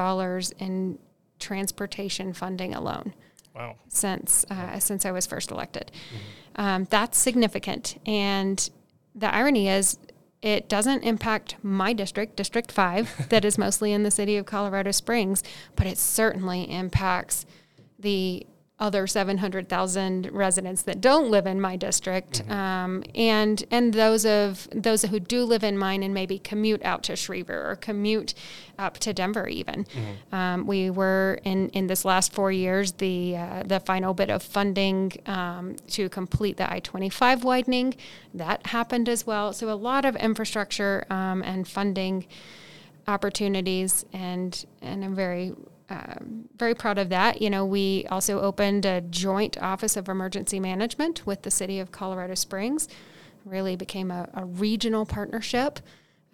in 0.58 0.98
transportation 1.38 2.32
funding 2.32 2.74
alone. 2.74 3.14
Wow. 3.54 3.76
Since 3.88 4.44
uh, 4.50 4.78
since 4.80 5.06
I 5.06 5.12
was 5.12 5.26
first 5.26 5.50
elected, 5.50 5.92
mm-hmm. 5.92 6.60
um, 6.60 6.84
that's 6.90 7.18
significant. 7.18 8.00
And 8.04 8.68
the 9.14 9.32
irony 9.32 9.68
is, 9.68 9.98
it 10.42 10.68
doesn't 10.68 11.04
impact 11.04 11.56
my 11.62 11.92
district, 11.92 12.36
District 12.36 12.72
Five, 12.72 13.26
that 13.28 13.44
is 13.44 13.56
mostly 13.56 13.92
in 13.92 14.02
the 14.02 14.10
city 14.10 14.36
of 14.36 14.46
Colorado 14.46 14.90
Springs, 14.90 15.42
but 15.76 15.86
it 15.86 15.98
certainly 15.98 16.70
impacts 16.70 17.46
the 17.98 18.46
other 18.80 19.06
700,000 19.06 20.30
residents 20.32 20.82
that 20.82 21.00
don't 21.00 21.30
live 21.30 21.46
in 21.46 21.60
my 21.60 21.76
district, 21.76 22.42
mm-hmm. 22.42 22.52
um, 22.52 23.04
and 23.14 23.62
and 23.70 23.94
those 23.94 24.26
of 24.26 24.68
those 24.72 25.02
who 25.02 25.20
do 25.20 25.44
live 25.44 25.62
in 25.62 25.78
mine 25.78 26.02
and 26.02 26.12
maybe 26.12 26.40
commute 26.40 26.84
out 26.84 27.04
to 27.04 27.12
Schriever 27.12 27.70
or 27.70 27.76
commute 27.76 28.34
up 28.76 28.98
to 28.98 29.12
Denver. 29.12 29.46
Even 29.46 29.84
mm-hmm. 29.84 30.34
um, 30.34 30.66
we 30.66 30.90
were 30.90 31.38
in 31.44 31.68
in 31.68 31.86
this 31.86 32.04
last 32.04 32.32
four 32.32 32.50
years 32.50 32.92
the 32.94 33.36
uh, 33.36 33.62
the 33.64 33.78
final 33.78 34.12
bit 34.12 34.28
of 34.28 34.42
funding 34.42 35.12
um, 35.26 35.76
to 35.88 36.08
complete 36.08 36.56
the 36.56 36.70
I-25 36.70 37.44
widening 37.44 37.94
that 38.34 38.66
happened 38.66 39.08
as 39.08 39.24
well. 39.24 39.52
So 39.52 39.70
a 39.70 39.74
lot 39.74 40.04
of 40.04 40.16
infrastructure 40.16 41.06
um, 41.10 41.42
and 41.44 41.66
funding 41.68 42.26
opportunities, 43.06 44.04
and 44.12 44.64
and 44.82 45.04
I'm 45.04 45.14
very 45.14 45.52
um, 45.90 46.48
very 46.56 46.74
proud 46.74 46.98
of 46.98 47.10
that. 47.10 47.42
You 47.42 47.50
know, 47.50 47.64
we 47.64 48.06
also 48.10 48.40
opened 48.40 48.86
a 48.86 49.00
joint 49.02 49.60
Office 49.60 49.96
of 49.96 50.08
Emergency 50.08 50.58
Management 50.58 51.26
with 51.26 51.42
the 51.42 51.50
City 51.50 51.78
of 51.78 51.92
Colorado 51.92 52.34
Springs. 52.34 52.88
Really 53.44 53.76
became 53.76 54.10
a, 54.10 54.28
a 54.34 54.44
regional 54.44 55.04
partnership 55.04 55.80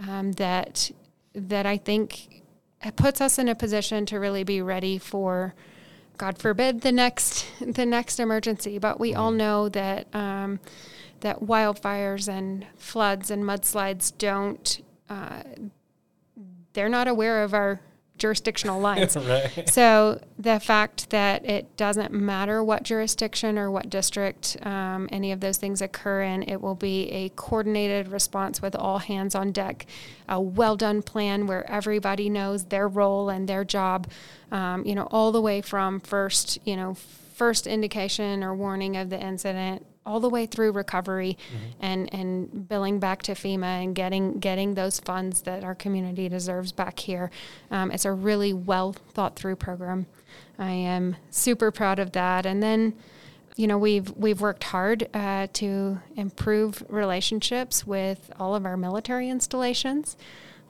um, 0.07 0.33
that 0.33 0.91
that 1.35 1.67
I 1.67 1.77
think 1.77 2.43
puts 2.97 3.21
us 3.21 3.39
in 3.39 3.49
a 3.49 3.55
position 3.55 4.07
to 4.07 4.19
really 4.19 4.43
be 4.43 4.63
ready 4.63 4.99
for, 4.99 5.55
God 6.17 6.39
forbid, 6.39 6.83
the 6.83 6.93
next 6.93 7.47
the 7.61 7.87
next 7.87 8.21
emergency. 8.21 8.79
But 8.79 9.01
we 9.01 9.15
all 9.15 9.31
mm-hmm. 9.31 9.39
know 9.39 9.69
that 9.71 10.07
that 10.13 11.41
wildfires 11.41 12.29
and 12.29 12.67
floods 12.77 13.31
and 13.31 13.45
mudslides 13.45 14.17
don't. 14.17 14.81
Uh, 15.09 15.43
they're 16.73 16.89
not 16.89 17.09
aware 17.09 17.43
of 17.43 17.53
our 17.53 17.81
jurisdictional 18.21 18.79
lines. 18.89 19.17
right. 19.17 19.69
So 19.69 20.21
the 20.39 20.61
fact 20.61 21.11
that 21.11 21.45
it 21.45 21.77
doesn't 21.77 22.13
matter 22.13 22.63
what 22.63 22.85
jurisdiction 22.85 23.59
or 23.59 23.71
what 23.71 23.91
district 23.91 24.57
um, 24.63 25.09
any 25.11 25.33
of 25.33 25.41
those 25.41 25.57
things 25.57 25.83
occur 25.83 26.23
in, 26.23 26.45
it 26.45 26.61
will 26.61 26.77
be 26.77 27.11
a 27.11 27.31
coordinated 27.31 28.09
response 28.09 28.63
with 28.63 28.77
all 28.77 28.99
hands 28.99 29.35
on 29.35 29.51
deck, 29.51 29.87
a 30.29 30.41
well 30.41 30.77
done 30.77 31.03
plan 31.03 31.49
where 31.49 31.69
everybody 31.69 32.31
knows 32.31 32.67
their 32.67 32.87
role 32.87 33.29
and 33.29 33.49
their 33.49 33.65
job, 33.65 34.07
um, 34.53 34.87
you 34.87 34.95
know, 34.95 35.09
all 35.11 35.33
the 35.33 35.41
way 35.41 35.61
from 35.61 35.99
first, 35.99 36.59
you 36.65 36.77
know, 36.77 36.95
first 37.35 37.67
indication 37.67 38.45
or 38.45 38.55
warning 38.55 38.97
of 38.97 39.09
the 39.11 39.19
incident 39.19 39.85
all 40.07 40.21
the 40.21 40.29
way 40.29 40.47
through 40.47 40.73
recovery 40.73 41.37
mm-hmm. 41.49 41.85
and 41.85 42.15
and 42.15 42.69
billing 42.69 42.99
back 42.99 43.23
to 43.23 43.33
FEMA 43.33 43.85
and 43.85 43.95
getting 43.95 44.39
getting 44.39 44.75
those 44.75 44.99
funds 45.01 45.43
that 45.43 45.63
our 45.63 45.75
community 45.75 46.29
deserves 46.29 46.73
back 46.73 46.99
here. 46.99 47.31
Um, 47.71 47.91
it's 47.91 48.05
a 48.05 48.13
really 48.13 48.53
well 48.53 48.93
thought 48.93 49.37
through 49.37 49.57
program. 49.57 50.07
I 50.59 50.71
am 50.71 51.17
super 51.31 51.71
proud 51.71 51.99
of 51.99 52.13
that. 52.13 52.47
And 52.47 52.63
then, 52.63 52.95
you 53.57 53.67
know, 53.67 53.79
we've 53.79 54.11
we've 54.17 54.41
worked 54.41 54.65
hard 54.65 55.09
uh, 55.15 55.49
to 55.55 56.01
improve 56.17 56.83
relationships 56.89 57.87
with 57.87 58.33
all 58.39 58.55
of 58.55 58.65
our 58.65 58.77
military 58.77 59.29
installations 59.29 60.17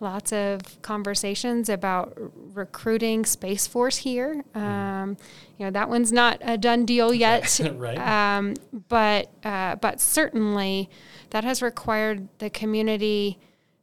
lots 0.01 0.33
of 0.33 0.81
conversations 0.83 1.69
about 1.69 2.17
recruiting 2.55 3.25
Space 3.25 3.67
Force 3.67 3.99
here. 3.99 4.43
Mm-hmm. 4.55 4.59
Um, 4.59 5.17
you 5.61 5.67
know, 5.67 5.73
that 5.73 5.91
one's 5.91 6.11
not 6.11 6.39
a 6.41 6.57
done 6.57 6.87
deal 6.87 7.13
yet, 7.27 7.61
right? 7.75 7.99
Um, 7.99 8.55
but 8.89 9.31
uh, 9.45 9.77
but 9.77 10.01
certainly 10.01 10.89
that 11.31 11.45
has 11.45 11.63
required 11.63 12.29
the 12.39 12.51
community. 12.51 13.39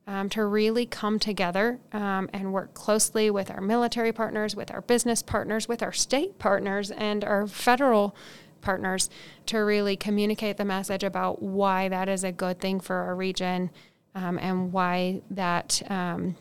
Um, 0.10 0.30
to 0.30 0.46
really 0.46 0.86
come 0.86 1.20
together 1.20 1.82
um, 1.92 2.30
and 2.32 2.54
work 2.54 2.74
closely 2.74 3.30
with 3.30 3.52
our 3.52 3.60
military 3.60 4.14
partners, 4.14 4.56
with 4.56 4.72
our 4.72 4.80
business 4.80 5.22
partners, 5.22 5.68
with 5.68 5.84
our 5.84 5.92
state 5.92 6.40
partners, 6.40 6.92
and 6.92 7.26
our 7.26 7.46
federal 7.46 8.16
partners 8.62 9.10
to 9.48 9.58
really 9.58 9.98
communicate 9.98 10.56
the 10.56 10.64
message 10.64 11.04
about 11.04 11.42
why 11.42 11.90
that 11.90 12.08
is 12.08 12.24
a 12.24 12.32
good 12.32 12.62
thing 12.62 12.80
for 12.80 12.96
our 12.96 13.18
region 13.18 13.70
um, 14.16 14.40
and 14.40 14.72
why 14.72 15.22
that 15.30 15.82
um, 15.90 16.38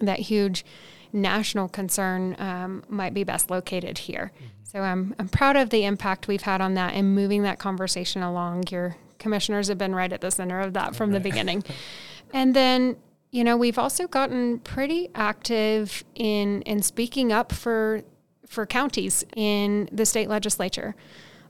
that 0.00 0.20
huge 0.20 0.64
national 1.12 1.68
concern 1.68 2.36
um, 2.38 2.82
might 2.88 3.14
be 3.14 3.24
best 3.24 3.50
located 3.50 3.98
here. 3.98 4.32
Mm-hmm. 4.34 4.46
So 4.64 4.80
I'm 4.80 5.14
I'm 5.18 5.28
proud 5.28 5.56
of 5.56 5.70
the 5.70 5.84
impact 5.84 6.28
we've 6.28 6.42
had 6.42 6.60
on 6.60 6.74
that 6.74 6.94
and 6.94 7.14
moving 7.14 7.42
that 7.42 7.58
conversation 7.58 8.22
along. 8.22 8.64
Your 8.70 8.96
commissioners 9.18 9.68
have 9.68 9.78
been 9.78 9.94
right 9.94 10.12
at 10.12 10.20
the 10.20 10.30
center 10.30 10.60
of 10.60 10.74
that 10.74 10.94
from 10.94 11.10
right. 11.10 11.22
the 11.22 11.28
beginning, 11.30 11.64
and 12.32 12.54
then 12.54 12.96
you 13.30 13.44
know 13.44 13.56
we've 13.56 13.78
also 13.78 14.06
gotten 14.06 14.58
pretty 14.58 15.08
active 15.14 16.04
in 16.14 16.62
in 16.62 16.82
speaking 16.82 17.32
up 17.32 17.52
for 17.52 18.02
for 18.46 18.66
counties 18.66 19.24
in 19.36 19.88
the 19.92 20.06
state 20.06 20.28
legislature 20.28 20.94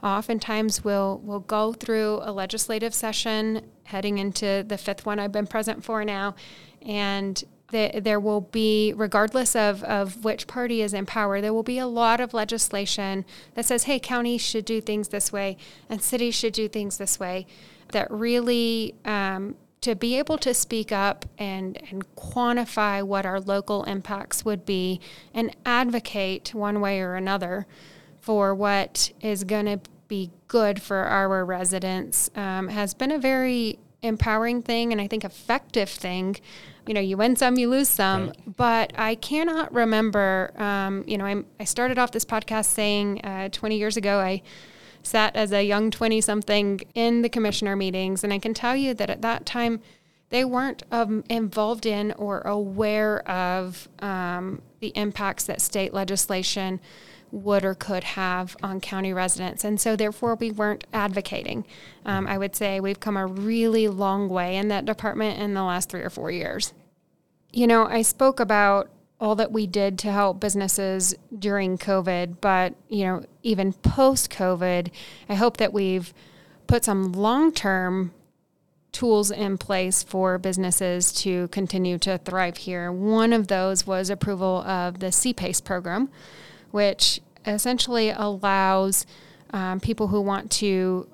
oftentimes 0.02 0.84
we'll 0.84 1.20
we'll 1.24 1.40
go 1.40 1.72
through 1.72 2.20
a 2.22 2.32
legislative 2.32 2.94
session 2.94 3.62
heading 3.84 4.18
into 4.18 4.64
the 4.66 4.78
fifth 4.78 5.04
one 5.04 5.18
I've 5.18 5.32
been 5.32 5.46
present 5.46 5.84
for 5.84 6.04
now 6.04 6.34
and 6.82 7.42
the, 7.70 8.00
there 8.02 8.18
will 8.18 8.40
be 8.40 8.94
regardless 8.96 9.54
of, 9.54 9.84
of 9.84 10.24
which 10.24 10.46
party 10.46 10.80
is 10.82 10.94
in 10.94 11.06
power 11.06 11.40
there 11.40 11.52
will 11.52 11.62
be 11.62 11.78
a 11.78 11.86
lot 11.86 12.20
of 12.20 12.32
legislation 12.32 13.24
that 13.54 13.64
says 13.64 13.84
hey 13.84 13.98
counties 13.98 14.40
should 14.40 14.64
do 14.64 14.80
things 14.80 15.08
this 15.08 15.32
way 15.32 15.56
and 15.88 16.02
cities 16.02 16.34
should 16.34 16.52
do 16.52 16.68
things 16.68 16.98
this 16.98 17.20
way 17.20 17.46
that 17.92 18.10
really 18.10 18.94
um, 19.04 19.54
to 19.80 19.94
be 19.94 20.18
able 20.18 20.38
to 20.38 20.52
speak 20.52 20.90
up 20.90 21.24
and, 21.38 21.78
and 21.90 22.14
quantify 22.16 23.02
what 23.02 23.24
our 23.24 23.40
local 23.40 23.84
impacts 23.84 24.44
would 24.44 24.66
be 24.66 25.00
and 25.32 25.54
advocate 25.64 26.52
one 26.54 26.80
way 26.80 27.00
or 27.00 27.14
another 27.14 27.66
for 28.20 28.54
what 28.54 29.12
is 29.20 29.44
going 29.44 29.66
to 29.66 29.80
be 30.08 30.30
good 30.48 30.82
for 30.82 31.04
our 31.04 31.44
residents 31.44 32.30
um, 32.34 32.68
has 32.68 32.94
been 32.94 33.12
a 33.12 33.18
very 33.18 33.78
empowering 34.02 34.62
thing 34.62 34.92
and 34.92 35.00
I 35.00 35.06
think 35.06 35.24
effective 35.24 35.88
thing. 35.88 36.36
You 36.88 36.94
know, 36.94 37.00
you 37.00 37.16
win 37.16 37.36
some, 37.36 37.56
you 37.56 37.68
lose 37.68 37.88
some. 37.88 38.28
Right. 38.28 38.56
But 38.56 38.92
I 38.96 39.14
cannot 39.14 39.72
remember. 39.72 40.52
Um, 40.56 41.04
you 41.06 41.18
know, 41.18 41.26
I'm, 41.26 41.46
i 41.60 41.64
started 41.64 41.98
off 41.98 42.12
this 42.12 42.24
podcast 42.24 42.66
saying 42.66 43.20
uh, 43.24 43.50
20 43.50 43.76
years 43.76 43.96
ago 43.96 44.18
I 44.18 44.42
sat 45.02 45.36
as 45.36 45.52
a 45.52 45.62
young 45.62 45.90
20 45.90 46.20
something 46.20 46.80
in 46.94 47.22
the 47.22 47.28
commissioner 47.28 47.76
meetings, 47.76 48.24
and 48.24 48.32
I 48.32 48.38
can 48.38 48.54
tell 48.54 48.74
you 48.74 48.94
that 48.94 49.10
at 49.10 49.22
that 49.22 49.46
time 49.46 49.80
they 50.30 50.44
weren't 50.44 50.82
um, 50.90 51.24
involved 51.28 51.86
in 51.86 52.12
or 52.12 52.40
aware 52.40 53.26
of 53.28 53.88
um, 54.00 54.60
the 54.80 54.88
impacts 54.88 55.44
that 55.44 55.60
state 55.60 55.94
legislation 55.94 56.80
would 57.30 57.64
or 57.64 57.74
could 57.74 58.04
have 58.04 58.56
on 58.62 58.80
county 58.80 59.12
residents. 59.12 59.64
And 59.64 59.80
so, 59.80 59.96
therefore, 59.96 60.34
we 60.34 60.50
weren't 60.50 60.84
advocating. 60.92 61.64
Um, 62.04 62.26
I 62.26 62.38
would 62.38 62.56
say 62.56 62.80
we've 62.80 63.00
come 63.00 63.16
a 63.16 63.26
really 63.26 63.88
long 63.88 64.28
way 64.28 64.56
in 64.56 64.68
that 64.68 64.84
department 64.84 65.38
in 65.40 65.54
the 65.54 65.62
last 65.62 65.90
three 65.90 66.02
or 66.02 66.10
four 66.10 66.30
years. 66.30 66.72
You 67.52 67.66
know, 67.66 67.86
I 67.86 68.02
spoke 68.02 68.40
about 68.40 68.90
all 69.20 69.34
that 69.34 69.50
we 69.50 69.66
did 69.66 69.98
to 69.98 70.12
help 70.12 70.40
businesses 70.40 71.14
during 71.36 71.76
COVID, 71.76 72.36
but, 72.40 72.74
you 72.88 73.04
know, 73.04 73.24
even 73.42 73.72
post 73.72 74.30
COVID, 74.30 74.90
I 75.28 75.34
hope 75.34 75.56
that 75.56 75.72
we've 75.72 76.14
put 76.66 76.84
some 76.84 77.12
long 77.12 77.52
term 77.52 78.12
tools 78.92 79.30
in 79.30 79.58
place 79.58 80.02
for 80.02 80.38
businesses 80.38 81.12
to 81.12 81.48
continue 81.48 81.98
to 81.98 82.18
thrive 82.18 82.56
here. 82.56 82.90
One 82.90 83.32
of 83.32 83.48
those 83.48 83.86
was 83.86 84.10
approval 84.10 84.62
of 84.62 85.00
the 85.00 85.08
CPACE 85.08 85.62
program, 85.64 86.08
which 86.70 87.20
essentially 87.46 88.10
allows 88.10 89.06
um, 89.50 89.80
people 89.80 90.08
who 90.08 90.20
want 90.20 90.50
to 90.50 91.08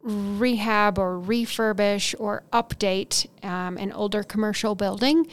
rehab 0.00 0.98
or 0.98 1.18
refurbish 1.18 2.14
or 2.18 2.42
update 2.52 3.26
um, 3.44 3.76
an 3.76 3.92
older 3.92 4.22
commercial 4.22 4.74
building 4.74 5.26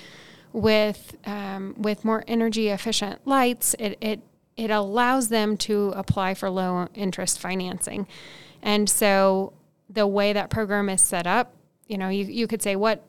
with 0.52 1.16
um, 1.26 1.76
with 1.78 2.04
more 2.04 2.24
energy 2.28 2.70
efficient 2.70 3.26
lights. 3.26 3.76
It, 3.80 3.98
it 4.02 4.22
it 4.58 4.72
allows 4.72 5.30
them 5.30 5.58
to 5.58 5.92
apply 5.96 6.34
for 6.34 6.50
low 6.50 6.88
interest 6.94 7.40
financing, 7.40 8.08
and 8.62 8.90
so 8.90 9.54
the 9.90 10.08
way 10.08 10.34
that 10.34 10.50
program 10.50 10.90
is 10.90 11.02
set 11.02 11.28
up, 11.28 11.54
you 11.88 11.98
know, 11.98 12.10
you, 12.10 12.26
you 12.26 12.48
could 12.48 12.62
say 12.62 12.76
what 12.76 13.04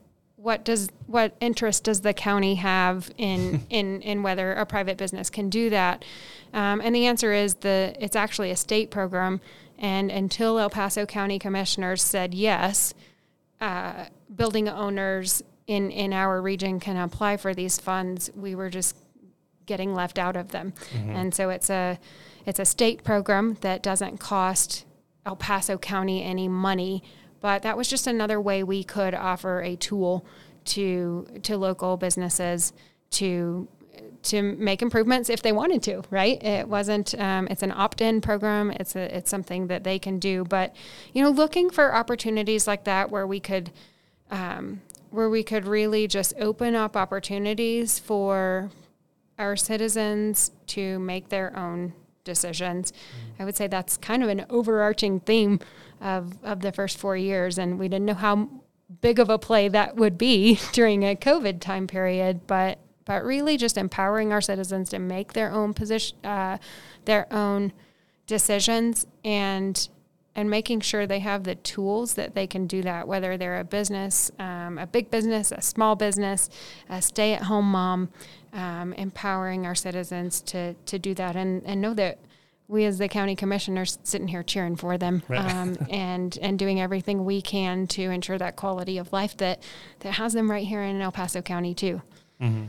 what 0.46 0.64
does 0.64 0.88
what 1.08 1.34
interest 1.40 1.82
does 1.82 2.02
the 2.02 2.14
county 2.14 2.54
have 2.54 3.10
in 3.18 3.66
in 3.70 4.00
in 4.02 4.22
whether 4.22 4.52
a 4.52 4.64
private 4.64 4.96
business 4.96 5.28
can 5.28 5.50
do 5.50 5.70
that? 5.70 6.04
Um, 6.54 6.80
and 6.80 6.94
the 6.94 7.06
answer 7.06 7.32
is 7.32 7.56
the 7.56 7.96
it's 7.98 8.14
actually 8.14 8.52
a 8.52 8.56
state 8.56 8.92
program, 8.92 9.40
and 9.76 10.08
until 10.08 10.60
El 10.60 10.70
Paso 10.70 11.04
County 11.04 11.40
commissioners 11.40 12.00
said 12.00 12.32
yes, 12.32 12.94
uh, 13.60 14.04
building 14.32 14.68
owners 14.68 15.42
in 15.66 15.90
in 15.90 16.12
our 16.12 16.40
region 16.40 16.78
can 16.78 16.96
apply 16.96 17.38
for 17.38 17.52
these 17.52 17.80
funds. 17.80 18.30
We 18.36 18.54
were 18.54 18.70
just 18.70 18.96
getting 19.66 19.94
left 19.96 20.16
out 20.16 20.36
of 20.36 20.52
them, 20.52 20.74
mm-hmm. 20.92 21.10
and 21.10 21.34
so 21.34 21.50
it's 21.50 21.70
a 21.70 21.98
it's 22.46 22.60
a 22.60 22.64
state 22.64 23.02
program 23.02 23.54
that 23.62 23.82
doesn't 23.82 24.18
cost 24.18 24.84
El 25.26 25.34
Paso 25.34 25.76
County 25.76 26.22
any 26.22 26.46
money 26.46 27.02
but 27.40 27.62
that 27.62 27.76
was 27.76 27.88
just 27.88 28.06
another 28.06 28.40
way 28.40 28.62
we 28.62 28.84
could 28.84 29.14
offer 29.14 29.60
a 29.60 29.76
tool 29.76 30.26
to 30.64 31.26
to 31.42 31.56
local 31.56 31.96
businesses 31.96 32.72
to 33.10 33.68
to 34.22 34.42
make 34.42 34.82
improvements 34.82 35.30
if 35.30 35.42
they 35.42 35.52
wanted 35.52 35.82
to, 35.84 36.02
right? 36.10 36.42
It 36.42 36.68
wasn't. 36.68 37.18
Um, 37.18 37.48
it's 37.50 37.62
an 37.62 37.72
opt-in 37.72 38.20
program. 38.20 38.70
It's 38.72 38.96
a, 38.96 39.16
it's 39.16 39.30
something 39.30 39.68
that 39.68 39.84
they 39.84 39.98
can 39.98 40.18
do. 40.18 40.44
But 40.44 40.74
you 41.12 41.22
know, 41.22 41.30
looking 41.30 41.70
for 41.70 41.94
opportunities 41.94 42.66
like 42.66 42.84
that 42.84 43.10
where 43.10 43.26
we 43.26 43.40
could, 43.40 43.70
um, 44.30 44.82
where 45.10 45.30
we 45.30 45.42
could 45.42 45.66
really 45.66 46.06
just 46.06 46.34
open 46.38 46.74
up 46.74 46.96
opportunities 46.96 47.98
for 47.98 48.70
our 49.38 49.56
citizens 49.56 50.50
to 50.68 50.98
make 50.98 51.28
their 51.28 51.56
own 51.56 51.92
decisions. 52.24 52.92
Mm-hmm. 52.92 53.42
I 53.42 53.44
would 53.44 53.56
say 53.56 53.66
that's 53.68 53.96
kind 53.96 54.22
of 54.22 54.28
an 54.28 54.44
overarching 54.50 55.20
theme 55.20 55.60
of 56.00 56.32
of 56.42 56.60
the 56.60 56.72
first 56.72 56.98
four 56.98 57.16
years, 57.16 57.58
and 57.58 57.78
we 57.78 57.88
didn't 57.88 58.06
know 58.06 58.14
how 58.14 58.48
big 59.00 59.18
of 59.18 59.30
a 59.30 59.38
play 59.38 59.68
that 59.68 59.96
would 59.96 60.16
be 60.16 60.58
during 60.72 61.02
a 61.02 61.16
COVID 61.16 61.60
time 61.60 61.86
period, 61.86 62.46
but 62.46 62.78
but 63.04 63.24
really 63.24 63.56
just 63.56 63.78
empowering 63.78 64.32
our 64.32 64.40
citizens 64.40 64.90
to 64.90 64.98
make 64.98 65.32
their 65.32 65.52
own 65.52 65.72
position, 65.72 66.18
uh, 66.24 66.58
their 67.04 67.32
own 67.32 67.72
decisions, 68.26 69.06
and 69.24 69.88
and 70.34 70.50
making 70.50 70.80
sure 70.80 71.06
they 71.06 71.20
have 71.20 71.44
the 71.44 71.54
tools 71.54 72.14
that 72.14 72.34
they 72.34 72.46
can 72.46 72.66
do 72.66 72.82
that. 72.82 73.08
Whether 73.08 73.38
they're 73.38 73.58
a 73.58 73.64
business, 73.64 74.30
um, 74.38 74.76
a 74.76 74.86
big 74.86 75.10
business, 75.10 75.50
a 75.50 75.62
small 75.62 75.96
business, 75.96 76.50
a 76.90 77.00
stay-at-home 77.00 77.70
mom, 77.70 78.10
um, 78.52 78.92
empowering 78.94 79.64
our 79.66 79.74
citizens 79.74 80.42
to 80.42 80.74
to 80.74 80.98
do 80.98 81.14
that, 81.14 81.36
and 81.36 81.64
and 81.64 81.80
know 81.80 81.94
that 81.94 82.18
we 82.68 82.84
as 82.84 82.98
the 82.98 83.08
county 83.08 83.36
commissioners 83.36 83.98
sitting 84.02 84.28
here 84.28 84.42
cheering 84.42 84.76
for 84.76 84.98
them 84.98 85.22
right. 85.28 85.54
um, 85.54 85.76
and 85.90 86.38
and 86.40 86.58
doing 86.58 86.80
everything 86.80 87.24
we 87.24 87.40
can 87.40 87.86
to 87.86 88.02
ensure 88.02 88.38
that 88.38 88.56
quality 88.56 88.98
of 88.98 89.12
life 89.12 89.36
that 89.36 89.62
that 90.00 90.12
has 90.14 90.32
them 90.32 90.50
right 90.50 90.66
here 90.66 90.82
in 90.82 91.00
El 91.00 91.12
Paso 91.12 91.42
County 91.42 91.74
too. 91.74 92.02
Mm-hmm. 92.40 92.66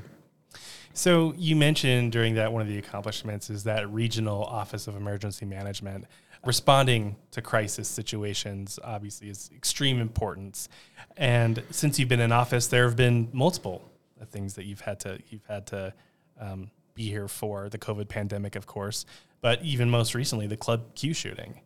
So 0.93 1.33
you 1.38 1.55
mentioned 1.55 2.12
during 2.12 2.36
that 2.36 2.51
one 2.51 2.62
of 2.62 2.67
the 2.67 2.79
accomplishments 2.79 3.51
is 3.51 3.65
that 3.65 3.88
regional 3.91 4.43
office 4.43 4.88
of 4.88 4.95
emergency 4.95 5.45
management 5.45 6.05
responding 6.43 7.15
to 7.31 7.41
crisis 7.41 7.88
situations 7.88 8.79
obviously 8.83 9.29
is 9.29 9.51
extreme 9.55 9.99
importance. 9.99 10.69
And 11.15 11.62
since 11.71 11.99
you've 11.99 12.10
been 12.10 12.19
in 12.19 12.31
office, 12.31 12.67
there 12.67 12.86
have 12.86 12.95
been 12.95 13.29
multiple 13.31 13.91
things 14.29 14.55
that 14.55 14.65
you've 14.65 14.81
had 14.81 14.99
to 15.01 15.19
you've 15.29 15.45
had 15.45 15.67
to 15.67 15.93
um, 16.39 16.71
be 16.95 17.10
here 17.10 17.27
for 17.27 17.69
the 17.69 17.77
COVID 17.77 18.07
pandemic, 18.10 18.55
of 18.55 18.65
course, 18.65 19.05
but 19.41 19.62
even 19.63 19.89
most 19.89 20.15
recently 20.15 20.47
the 20.47 20.58
Club 20.58 20.95
Q 20.95 21.13
shooting. 21.13 21.62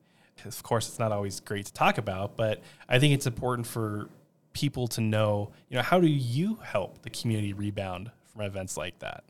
Of 0.46 0.64
course, 0.64 0.88
it's 0.88 1.00
not 1.00 1.12
always 1.12 1.40
great 1.40 1.68
to 1.68 1.74
talk 1.74 1.98
about, 1.98 2.36
but 2.36 2.62
I 2.90 2.98
think 2.98 3.14
it's 3.14 3.28
important 3.28 3.68
for 3.68 4.10
people 4.54 4.88
to 4.90 5.02
know, 5.02 5.52
you 5.70 5.78
know, 5.78 5.84
how 5.84 6.00
do 6.00 6.08
you 6.08 6.56
help 6.64 7.04
the 7.04 7.10
community 7.10 7.54
rebound 7.54 8.12
from 8.26 8.42
events 8.42 8.76
like 8.76 8.98
that? 9.00 9.24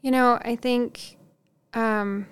You 0.00 0.10
know, 0.10 0.38
I 0.42 0.56
think 0.56 1.16
um, 1.74 2.26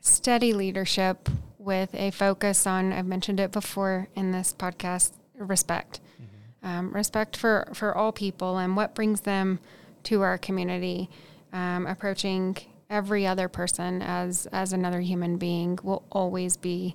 steady 0.00 0.52
leadership 0.52 1.28
with 1.58 1.94
a 1.94 2.10
focus 2.10 2.66
on, 2.66 2.92
I've 2.92 3.06
mentioned 3.06 3.40
it 3.40 3.52
before 3.52 4.08
in 4.14 4.32
this 4.32 4.54
podcast, 4.56 5.12
respect. 5.36 6.00
Mm-hmm. 6.20 6.68
Um, 6.68 6.92
respect 6.92 7.36
for, 7.36 7.68
for 7.72 7.96
all 7.96 8.12
people 8.12 8.58
and 8.58 8.76
what 8.76 8.94
brings 8.94 9.22
them 9.22 9.58
to 10.04 10.22
our 10.22 10.38
community. 10.38 11.08
Um, 11.52 11.86
approaching 11.86 12.56
every 12.92 13.26
other 13.26 13.48
person 13.48 14.02
as, 14.02 14.46
as 14.52 14.72
another 14.72 15.00
human 15.00 15.38
being 15.38 15.78
will 15.82 16.04
always 16.12 16.56
be 16.56 16.94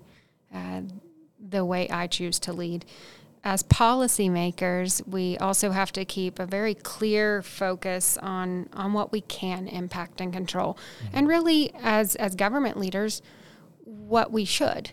uh, 0.54 0.82
the 1.40 1.66
way 1.66 1.90
I 1.90 2.08
choose 2.08 2.40
to 2.40 2.54
lead 2.54 2.86
as 3.48 3.64
policymakers, 3.64 5.08
we 5.08 5.38
also 5.38 5.72
have 5.72 5.94
to 5.94 6.04
keep 6.04 6.38
a 6.38 6.46
very 6.46 6.74
clear 6.74 7.42
focus 7.42 8.18
on 8.18 8.68
on 8.74 8.92
what 8.92 9.14
we 9.14 9.22
can 9.22 9.70
impact 9.70 10.20
and 10.20 10.34
control, 10.34 10.74
mm-hmm. 10.74 11.18
and 11.18 11.28
really, 11.30 11.72
as 11.82 12.16
as 12.16 12.36
government 12.36 12.78
leaders, 12.78 13.22
what 13.86 14.34
we 14.34 14.44
should. 14.44 14.92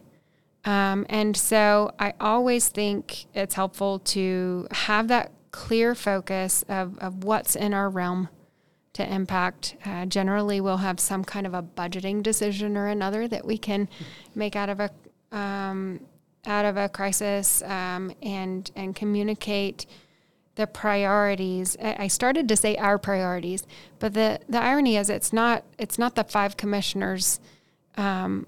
Um, 0.65 1.05
and 1.09 1.37
so, 1.37 1.91
I 1.99 2.15
always 2.21 2.69
think 2.69 3.27
it's 3.35 3.57
helpful 3.57 3.99
to 3.99 4.69
have 4.71 5.09
that 5.09 5.33
clear 5.51 5.97
focus 5.97 6.65
of, 6.69 6.97
of 6.99 7.25
what's 7.25 7.57
in 7.57 7.75
our 7.75 7.89
realm 7.91 8.29
to 8.95 9.13
impact. 9.13 9.77
Uh, 9.85 10.07
generally, 10.07 10.61
we'll 10.61 10.79
have 10.79 10.99
some 10.99 11.25
kind 11.25 11.47
of 11.47 11.55
a 11.55 11.63
budgeting 11.63 12.23
decision 12.23 12.77
or 12.77 12.87
another 12.87 13.29
that 13.29 13.45
we 13.45 13.59
can 13.59 13.89
make 14.35 14.57
out 14.57 14.69
of 14.69 14.81
a 14.81 14.91
um, 15.37 16.01
out 16.47 16.65
of 16.65 16.77
a 16.77 16.89
crisis 16.89 17.63
um, 17.63 18.13
and 18.23 18.71
and 18.75 18.97
communicate 18.97 19.87
the 20.55 20.67
priorities. 20.67 21.77
I 21.81 22.07
started 22.07 22.49
to 22.49 22.57
say 22.57 22.77
our 22.77 22.99
priorities, 22.99 23.67
but 23.99 24.15
the 24.15 24.41
the 24.49 24.61
irony 24.61 24.97
is 24.97 25.11
it's 25.11 25.33
not 25.33 25.65
it's 25.79 25.99
not 25.99 26.15
the 26.15 26.25
five 26.25 26.57
commissioners 26.57 27.41
um, 27.97 28.47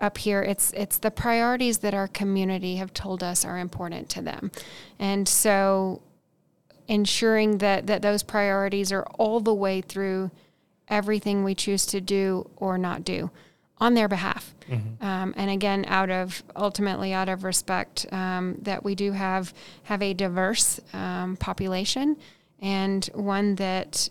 up 0.00 0.18
here. 0.18 0.42
It's 0.42 0.72
it's 0.72 0.98
the 0.98 1.12
priorities 1.12 1.78
that 1.78 1.94
our 1.94 2.08
community 2.08 2.76
have 2.76 2.92
told 2.92 3.22
us 3.22 3.44
are 3.44 3.58
important 3.58 4.08
to 4.10 4.22
them, 4.22 4.50
and 4.98 5.28
so 5.28 6.02
ensuring 6.88 7.58
that 7.58 7.86
that 7.86 8.02
those 8.02 8.22
priorities 8.22 8.92
are 8.92 9.04
all 9.18 9.40
the 9.40 9.54
way 9.54 9.80
through 9.80 10.30
everything 10.88 11.44
we 11.44 11.54
choose 11.54 11.86
to 11.86 12.00
do 12.00 12.48
or 12.56 12.76
not 12.76 13.04
do 13.04 13.30
on 13.78 13.94
their 13.94 14.08
behalf. 14.08 14.54
Mm-hmm. 14.68 15.04
Um, 15.04 15.34
and 15.36 15.50
again, 15.50 15.84
out 15.88 16.10
of 16.10 16.42
ultimately 16.56 17.12
out 17.12 17.28
of 17.28 17.44
respect 17.44 18.06
um, 18.12 18.56
that 18.62 18.84
we 18.84 18.94
do 18.94 19.12
have 19.12 19.52
have 19.84 20.02
a 20.02 20.14
diverse 20.14 20.80
um, 20.92 21.36
population 21.36 22.16
and 22.60 23.04
one 23.14 23.56
that 23.56 24.08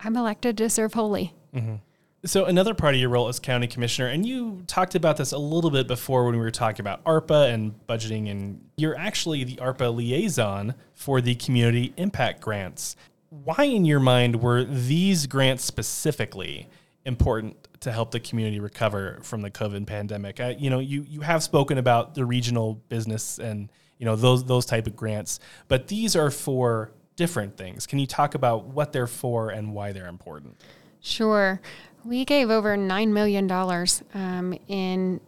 I'm 0.00 0.16
elected 0.16 0.58
to 0.58 0.70
serve 0.70 0.94
wholly. 0.94 1.34
Mm-hmm. 1.54 1.76
So 2.24 2.44
another 2.44 2.72
part 2.72 2.94
of 2.94 3.00
your 3.00 3.10
role 3.10 3.26
as 3.26 3.40
county 3.40 3.66
commissioner, 3.66 4.08
and 4.08 4.24
you 4.24 4.62
talked 4.68 4.94
about 4.94 5.16
this 5.16 5.32
a 5.32 5.38
little 5.38 5.70
bit 5.70 5.88
before 5.88 6.24
when 6.24 6.34
we 6.34 6.40
were 6.40 6.52
talking 6.52 6.80
about 6.80 7.02
ARPA 7.02 7.52
and 7.52 7.74
budgeting, 7.88 8.30
and 8.30 8.64
you're 8.76 8.96
actually 8.96 9.42
the 9.42 9.56
ARPA 9.56 9.92
liaison 9.92 10.74
for 10.94 11.20
the 11.20 11.34
community 11.34 11.92
impact 11.96 12.40
grants. 12.40 12.94
Why, 13.30 13.64
in 13.64 13.84
your 13.84 13.98
mind, 13.98 14.40
were 14.40 14.62
these 14.62 15.26
grants 15.26 15.64
specifically 15.64 16.68
important 17.04 17.56
to 17.80 17.90
help 17.90 18.12
the 18.12 18.20
community 18.20 18.60
recover 18.60 19.18
from 19.22 19.42
the 19.42 19.50
COVID 19.50 19.86
pandemic. 19.86 20.38
I, 20.38 20.50
you 20.50 20.70
know, 20.70 20.78
you 20.78 21.04
you 21.08 21.20
have 21.22 21.42
spoken 21.42 21.78
about 21.78 22.14
the 22.14 22.24
regional 22.24 22.74
business 22.88 23.38
and 23.38 23.68
you 23.98 24.06
know 24.06 24.14
those 24.16 24.44
those 24.44 24.64
type 24.64 24.86
of 24.86 24.94
grants, 24.94 25.40
but 25.68 25.88
these 25.88 26.14
are 26.14 26.30
for 26.30 26.92
different 27.16 27.56
things. 27.56 27.86
Can 27.86 27.98
you 27.98 28.06
talk 28.06 28.34
about 28.34 28.66
what 28.66 28.92
they're 28.92 29.06
for 29.06 29.50
and 29.50 29.74
why 29.74 29.92
they're 29.92 30.06
important? 30.06 30.56
Sure. 31.00 31.60
We 32.04 32.24
gave 32.24 32.50
over 32.50 32.76
nine 32.76 33.12
million 33.12 33.46
dollars 33.46 34.02
um, 34.14 34.58
in 34.68 35.20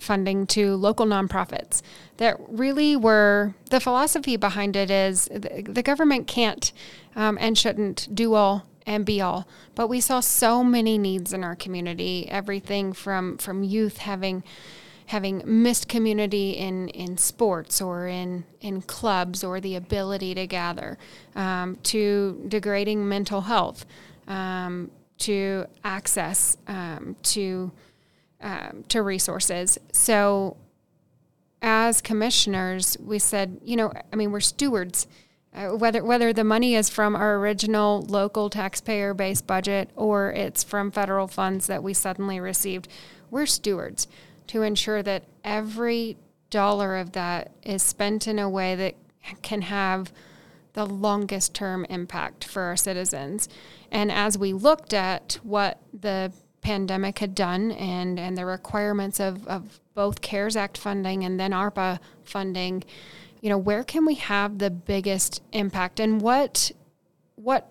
funding 0.00 0.46
to 0.46 0.74
local 0.74 1.06
nonprofits 1.06 1.80
that 2.16 2.36
really 2.48 2.96
were 2.96 3.54
the 3.70 3.78
philosophy 3.80 4.36
behind 4.36 4.74
it 4.74 4.90
is 4.90 5.26
the, 5.26 5.64
the 5.68 5.82
government 5.82 6.26
can't 6.26 6.72
um, 7.14 7.38
and 7.40 7.56
shouldn't 7.56 8.08
do 8.12 8.34
all 8.34 8.66
and 8.86 9.06
be 9.06 9.20
all. 9.20 9.48
But 9.74 9.88
we 9.88 10.00
saw 10.00 10.20
so 10.20 10.62
many 10.64 10.98
needs 10.98 11.32
in 11.32 11.42
our 11.44 11.56
community. 11.56 12.28
Everything 12.28 12.92
from 12.92 13.38
from 13.38 13.62
youth 13.62 13.98
having 13.98 14.42
having 15.06 15.42
missed 15.44 15.88
community 15.88 16.52
in, 16.52 16.88
in 16.88 17.18
sports 17.18 17.80
or 17.80 18.06
in, 18.06 18.44
in 18.60 18.80
clubs 18.80 19.44
or 19.44 19.60
the 19.60 19.76
ability 19.76 20.34
to 20.34 20.46
gather, 20.46 20.96
um, 21.34 21.76
to 21.82 22.42
degrading 22.48 23.06
mental 23.06 23.42
health, 23.42 23.84
um, 24.26 24.90
to 25.18 25.66
access 25.84 26.56
um, 26.66 27.16
to 27.22 27.72
um, 28.40 28.84
to 28.88 29.02
resources. 29.02 29.78
So, 29.92 30.56
as 31.62 32.02
commissioners, 32.02 32.96
we 33.00 33.18
said, 33.18 33.58
you 33.62 33.76
know, 33.76 33.92
I 34.12 34.16
mean, 34.16 34.32
we're 34.32 34.40
stewards 34.40 35.06
uh, 35.54 35.68
whether 35.68 36.02
whether 36.02 36.32
the 36.32 36.42
money 36.42 36.74
is 36.74 36.88
from 36.88 37.14
our 37.14 37.36
original 37.36 38.02
local 38.08 38.50
taxpayer 38.50 39.14
based 39.14 39.46
budget 39.46 39.88
or 39.94 40.32
it's 40.32 40.64
from 40.64 40.90
federal 40.90 41.28
funds 41.28 41.68
that 41.68 41.82
we 41.82 41.94
suddenly 41.94 42.40
received, 42.40 42.88
we're 43.30 43.46
stewards 43.46 44.08
to 44.48 44.62
ensure 44.62 45.02
that 45.02 45.22
every 45.44 46.16
dollar 46.50 46.96
of 46.96 47.12
that 47.12 47.52
is 47.62 47.82
spent 47.82 48.26
in 48.26 48.38
a 48.38 48.48
way 48.48 48.74
that 48.74 48.94
can 49.42 49.62
have 49.62 50.12
the 50.74 50.86
longest 50.86 51.54
term 51.54 51.84
impact 51.88 52.44
for 52.44 52.62
our 52.62 52.76
citizens. 52.76 53.48
And 53.90 54.12
as 54.12 54.36
we 54.36 54.52
looked 54.52 54.92
at 54.92 55.38
what 55.42 55.80
the 55.98 56.32
pandemic 56.60 57.18
had 57.18 57.34
done 57.34 57.72
and, 57.72 58.18
and 58.18 58.36
the 58.36 58.46
requirements 58.46 59.20
of, 59.20 59.46
of 59.46 59.80
both 59.94 60.20
CARES 60.20 60.56
Act 60.56 60.76
funding 60.76 61.24
and 61.24 61.38
then 61.38 61.52
ARPA 61.52 61.98
funding, 62.24 62.84
you 63.40 63.48
know, 63.48 63.58
where 63.58 63.84
can 63.84 64.04
we 64.04 64.14
have 64.14 64.58
the 64.58 64.70
biggest 64.70 65.42
impact 65.52 66.00
and 66.00 66.20
what 66.20 66.72
what 67.36 67.70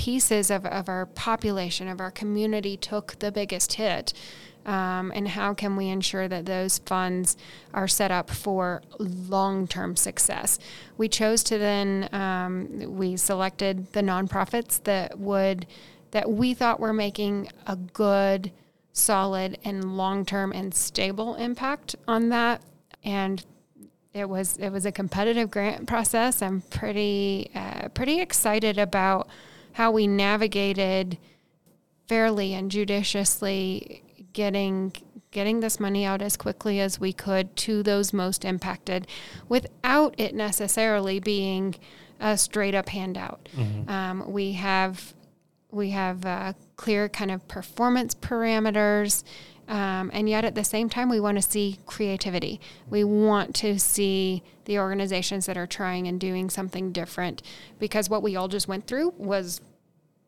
pieces 0.00 0.50
of, 0.50 0.64
of 0.64 0.88
our 0.88 1.04
population, 1.04 1.86
of 1.86 2.00
our 2.00 2.10
community 2.10 2.74
took 2.74 3.18
the 3.18 3.30
biggest 3.30 3.74
hit. 3.74 4.14
Um, 4.70 5.10
and 5.16 5.26
how 5.26 5.52
can 5.52 5.74
we 5.74 5.88
ensure 5.88 6.28
that 6.28 6.46
those 6.46 6.78
funds 6.78 7.36
are 7.74 7.88
set 7.88 8.12
up 8.12 8.30
for 8.30 8.82
long-term 9.00 9.96
success? 9.96 10.60
We 10.96 11.08
chose 11.08 11.42
to 11.44 11.58
then 11.58 12.08
um, 12.12 12.96
we 12.96 13.16
selected 13.16 13.92
the 13.94 14.00
nonprofits 14.00 14.80
that 14.84 15.18
would 15.18 15.66
that 16.12 16.30
we 16.30 16.54
thought 16.54 16.78
were 16.78 16.92
making 16.92 17.48
a 17.66 17.74
good, 17.74 18.52
solid, 18.92 19.58
and 19.64 19.96
long-term 19.96 20.52
and 20.52 20.72
stable 20.72 21.34
impact 21.34 21.96
on 22.06 22.28
that. 22.28 22.62
And 23.02 23.44
it 24.14 24.28
was 24.28 24.56
it 24.56 24.70
was 24.70 24.86
a 24.86 24.92
competitive 24.92 25.50
grant 25.50 25.88
process. 25.88 26.42
I'm 26.42 26.60
pretty 26.60 27.50
uh, 27.56 27.88
pretty 27.88 28.20
excited 28.20 28.78
about 28.78 29.26
how 29.72 29.90
we 29.90 30.06
navigated 30.06 31.18
fairly 32.06 32.54
and 32.54 32.70
judiciously 32.70 34.04
getting 34.32 34.92
getting 35.30 35.60
this 35.60 35.78
money 35.78 36.04
out 36.04 36.20
as 36.20 36.36
quickly 36.36 36.80
as 36.80 36.98
we 36.98 37.12
could 37.12 37.54
to 37.54 37.84
those 37.84 38.12
most 38.12 38.44
impacted 38.44 39.06
without 39.48 40.12
it 40.18 40.34
necessarily 40.34 41.20
being 41.20 41.74
a 42.18 42.36
straight 42.36 42.74
up 42.74 42.88
handout. 42.88 43.48
Mm-hmm. 43.56 43.88
Um, 43.88 44.32
we 44.32 44.52
have 44.52 45.14
we 45.70 45.90
have 45.90 46.26
uh, 46.26 46.52
clear 46.76 47.08
kind 47.08 47.30
of 47.30 47.46
performance 47.46 48.14
parameters 48.14 49.22
um, 49.70 50.10
and 50.12 50.28
yet 50.28 50.44
at 50.44 50.56
the 50.56 50.64
same 50.64 50.88
time, 50.88 51.08
we 51.08 51.20
want 51.20 51.40
to 51.40 51.48
see 51.48 51.78
creativity. 51.86 52.60
We 52.90 53.04
want 53.04 53.54
to 53.56 53.78
see 53.78 54.42
the 54.64 54.80
organizations 54.80 55.46
that 55.46 55.56
are 55.56 55.66
trying 55.68 56.08
and 56.08 56.18
doing 56.18 56.50
something 56.50 56.90
different 56.90 57.40
because 57.78 58.10
what 58.10 58.20
we 58.20 58.34
all 58.34 58.48
just 58.48 58.66
went 58.66 58.88
through 58.88 59.14
was 59.16 59.60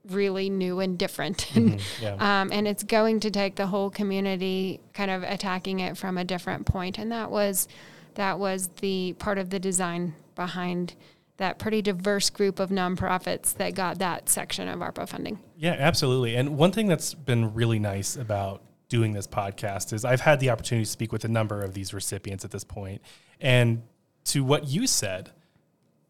really 0.09 0.51
new 0.51 0.81
and 0.81 0.99
different. 0.99 1.49
Mm-hmm, 1.53 2.03
yeah. 2.03 2.41
um, 2.41 2.51
and 2.51 2.67
it's 2.67 2.83
going 2.83 3.21
to 3.21 3.31
take 3.31 3.57
the 3.57 3.67
whole 3.67 3.91
community 3.91 4.81
kind 4.95 5.11
of 5.11 5.23
attacking 5.23 5.81
it 5.81 5.97
from 5.97 6.19
a 6.19 6.25
different 6.25 6.67
point. 6.67 6.99
And 6.99 7.13
that 7.13 7.31
was 7.31 7.69
that 8.15 8.39
was 8.39 8.69
the 8.81 9.15
part 9.19 9.39
of 9.39 9.51
the 9.51 9.61
design 9.61 10.15
behind 10.35 10.95
that 11.37 11.59
pretty 11.59 11.83
diverse 11.83 12.31
group 12.31 12.59
of 12.59 12.71
nonprofits 12.71 13.55
that 13.55 13.75
got 13.75 13.99
that 13.99 14.29
section 14.29 14.69
of 14.69 14.81
ARPA 14.81 15.09
funding. 15.09 15.39
Yeah, 15.57 15.77
absolutely. 15.79 16.37
And 16.37 16.57
one 16.57 16.73
thing 16.73 16.87
that's 16.87 17.15
been 17.15 17.55
really 17.55 17.79
nice 17.79 18.17
about 18.17 18.63
doing 18.89 19.13
this 19.13 19.27
podcast 19.27 19.93
is 19.93 20.05
I've 20.05 20.21
had 20.21 20.41
the 20.41 20.51
opportunity 20.51 20.85
to 20.85 20.91
speak 20.91 21.13
with 21.13 21.25
a 21.25 21.29
number 21.29 21.63
of 21.63 21.75
these 21.75 21.95
recipients 21.95 22.45
at 22.45 22.51
this 22.51 22.65
point. 22.65 23.03
And 23.41 23.83
to 24.27 24.45
what 24.45 24.69
you 24.69 24.87
said, 24.87 25.31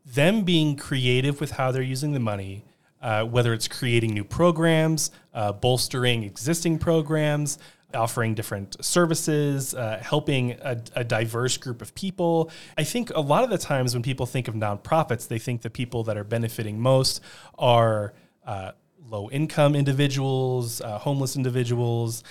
them 0.04 0.42
being 0.42 0.76
creative 0.76 1.40
with 1.40 1.52
how 1.52 1.70
they're 1.70 1.82
using 1.82 2.12
the 2.12 2.20
money, 2.20 2.64
uh, 3.02 3.24
whether 3.24 3.52
it's 3.52 3.68
creating 3.68 4.14
new 4.14 4.24
programs, 4.24 5.10
uh, 5.34 5.52
bolstering 5.52 6.22
existing 6.22 6.78
programs, 6.78 7.58
offering 7.94 8.34
different 8.34 8.82
services, 8.82 9.74
uh, 9.74 10.00
helping 10.02 10.52
a, 10.52 10.80
a, 10.94 11.04
diverse 11.04 11.58
group 11.58 11.82
of 11.82 11.94
people. 11.94 12.50
I 12.78 12.84
think 12.84 13.10
a 13.10 13.20
lot 13.20 13.44
of 13.44 13.50
the 13.50 13.58
times 13.58 13.92
when 13.92 14.02
people 14.02 14.24
think 14.24 14.48
of 14.48 14.54
nonprofits, 14.54 15.28
they 15.28 15.38
think 15.38 15.60
the 15.60 15.68
people 15.68 16.02
that 16.04 16.16
are 16.16 16.24
benefiting 16.24 16.80
most 16.80 17.20
are 17.58 18.14
uh, 18.46 18.72
low 19.06 19.28
income 19.30 19.74
individuals, 19.74 20.80
uh, 20.80 20.98
homeless 20.98 21.36
individuals, 21.36 22.24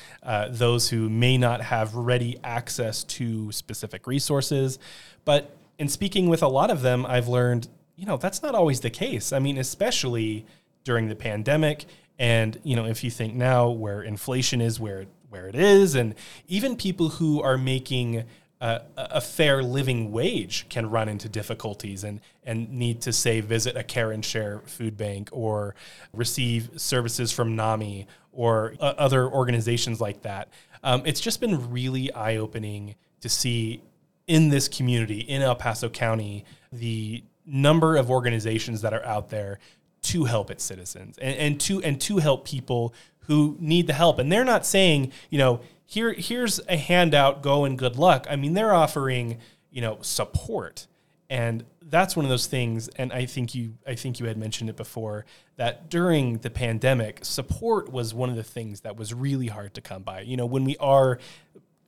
those 0.50 0.90
who 0.90 1.10
may 1.12 1.38
not 1.38 1.62
have 1.62 1.94
ready 1.94 2.40
access 2.44 3.04
to 3.04 3.52
specific 3.52 4.08
resources. 4.08 4.80
But 5.26 5.56
in 5.82 5.90
speaking 5.90 6.30
with 6.30 6.44
a 6.44 6.48
lot 6.48 6.70
of 6.70 6.82
them, 6.82 7.06
I've 7.08 7.28
learned, 7.28 7.68
you 7.96 8.06
know, 8.06 8.18
that's 8.18 8.44
not 8.44 8.54
always 8.54 8.82
the 8.82 8.90
case. 8.90 9.34
I 9.34 9.40
mean, 9.40 9.58
especially 9.58 10.46
during 10.84 11.08
the 11.08 11.15
pandemic. 11.15 11.86
And, 12.20 12.60
you 12.63 12.76
know, 12.76 12.86
if 12.86 13.04
you 13.04 13.10
think 13.10 13.34
now 13.34 13.70
where 13.70 14.02
inflation 14.02 14.62
is 14.62 14.80
where, 14.80 15.06
where 15.30 15.48
it 15.48 15.56
is, 15.56 15.96
and 15.96 16.15
even 16.48 16.76
people 16.76 17.10
who 17.10 17.41
are 17.41 17.58
making 17.58 18.26
a 18.62 19.20
fair 19.20 19.63
living 19.63 20.12
wage 20.12 20.67
can 20.70 20.88
run 20.88 21.10
into 21.10 21.28
difficulties 21.28 22.04
and, 22.04 22.22
and 22.44 22.72
need 22.72 23.02
to 23.02 23.12
say 23.12 23.41
visit 23.41 23.76
a 23.76 23.84
care 23.84 24.12
and 24.12 24.24
share 24.24 24.60
food 24.65 24.96
bank 24.96 25.30
or 25.32 25.74
receive 26.13 26.70
services 26.76 27.32
from 27.32 27.56
NAMI 27.56 28.06
or 28.32 28.76
uh, 28.80 28.94
other 29.00 29.28
organizations 29.28 30.00
like 30.00 30.22
that. 30.22 30.48
Um, 30.84 31.02
it's 31.06 31.20
just 31.20 31.41
been 31.41 31.72
really 31.72 32.13
eye 32.13 32.38
opening 32.38 32.94
to 33.22 33.30
see 33.30 33.82
in 34.28 34.50
this 34.50 34.67
community 34.67 35.22
in 35.22 35.41
El 35.41 35.56
Paso 35.56 35.89
County 35.89 36.46
the 36.72 37.24
number 37.48 37.96
of 37.96 38.12
organizations 38.12 38.82
that 38.82 38.94
are 38.94 39.04
out 39.06 39.30
there 39.30 39.58
to 40.04 40.26
help 40.26 40.50
its 40.50 40.64
citizens 40.64 41.18
and, 41.18 41.36
and 41.38 41.62
to 41.62 41.82
and 41.84 42.00
to 42.02 42.18
help 42.18 42.46
people 42.46 42.94
who 43.26 43.56
need 43.60 43.88
the 43.88 43.94
help. 43.94 44.20
And 44.20 44.32
they're 44.32 44.44
not 44.44 44.66
saying, 44.66 45.12
you 45.30 45.38
know, 45.38 45.62
here 45.86 46.14
here's 46.14 46.60
a 46.68 46.78
handout 46.78 47.42
go 47.44 47.66
and 47.66 47.78
good 47.78 47.98
luck. 47.98 48.26
I 48.30 48.36
mean 48.36 48.54
they're 48.54 48.74
offering 48.74 49.38
you 49.70 49.82
know 49.82 50.00
support. 50.02 50.88
And 51.30 51.66
that's 51.92 52.16
one 52.16 52.26
of 52.26 52.30
those 52.30 52.48
things 52.48 52.88
and 52.96 53.12
i 53.12 53.26
think 53.26 53.54
you 53.54 53.74
i 53.86 53.96
think 53.96 54.18
you 54.20 54.26
had 54.26 54.38
mentioned 54.38 54.70
it 54.70 54.78
before 54.78 55.26
that 55.58 55.90
during 55.90 56.38
the 56.38 56.50
pandemic 56.50 57.20
support 57.26 57.92
was 57.92 58.14
one 58.14 58.30
of 58.30 58.38
the 58.38 58.44
things 58.44 58.82
that 58.82 58.96
was 58.96 59.14
really 59.14 59.48
hard 59.48 59.74
to 59.74 59.82
come 59.82 60.02
by. 60.02 60.22
You 60.22 60.38
know 60.38 60.46
when 60.46 60.64
we 60.64 60.78
are 60.78 61.20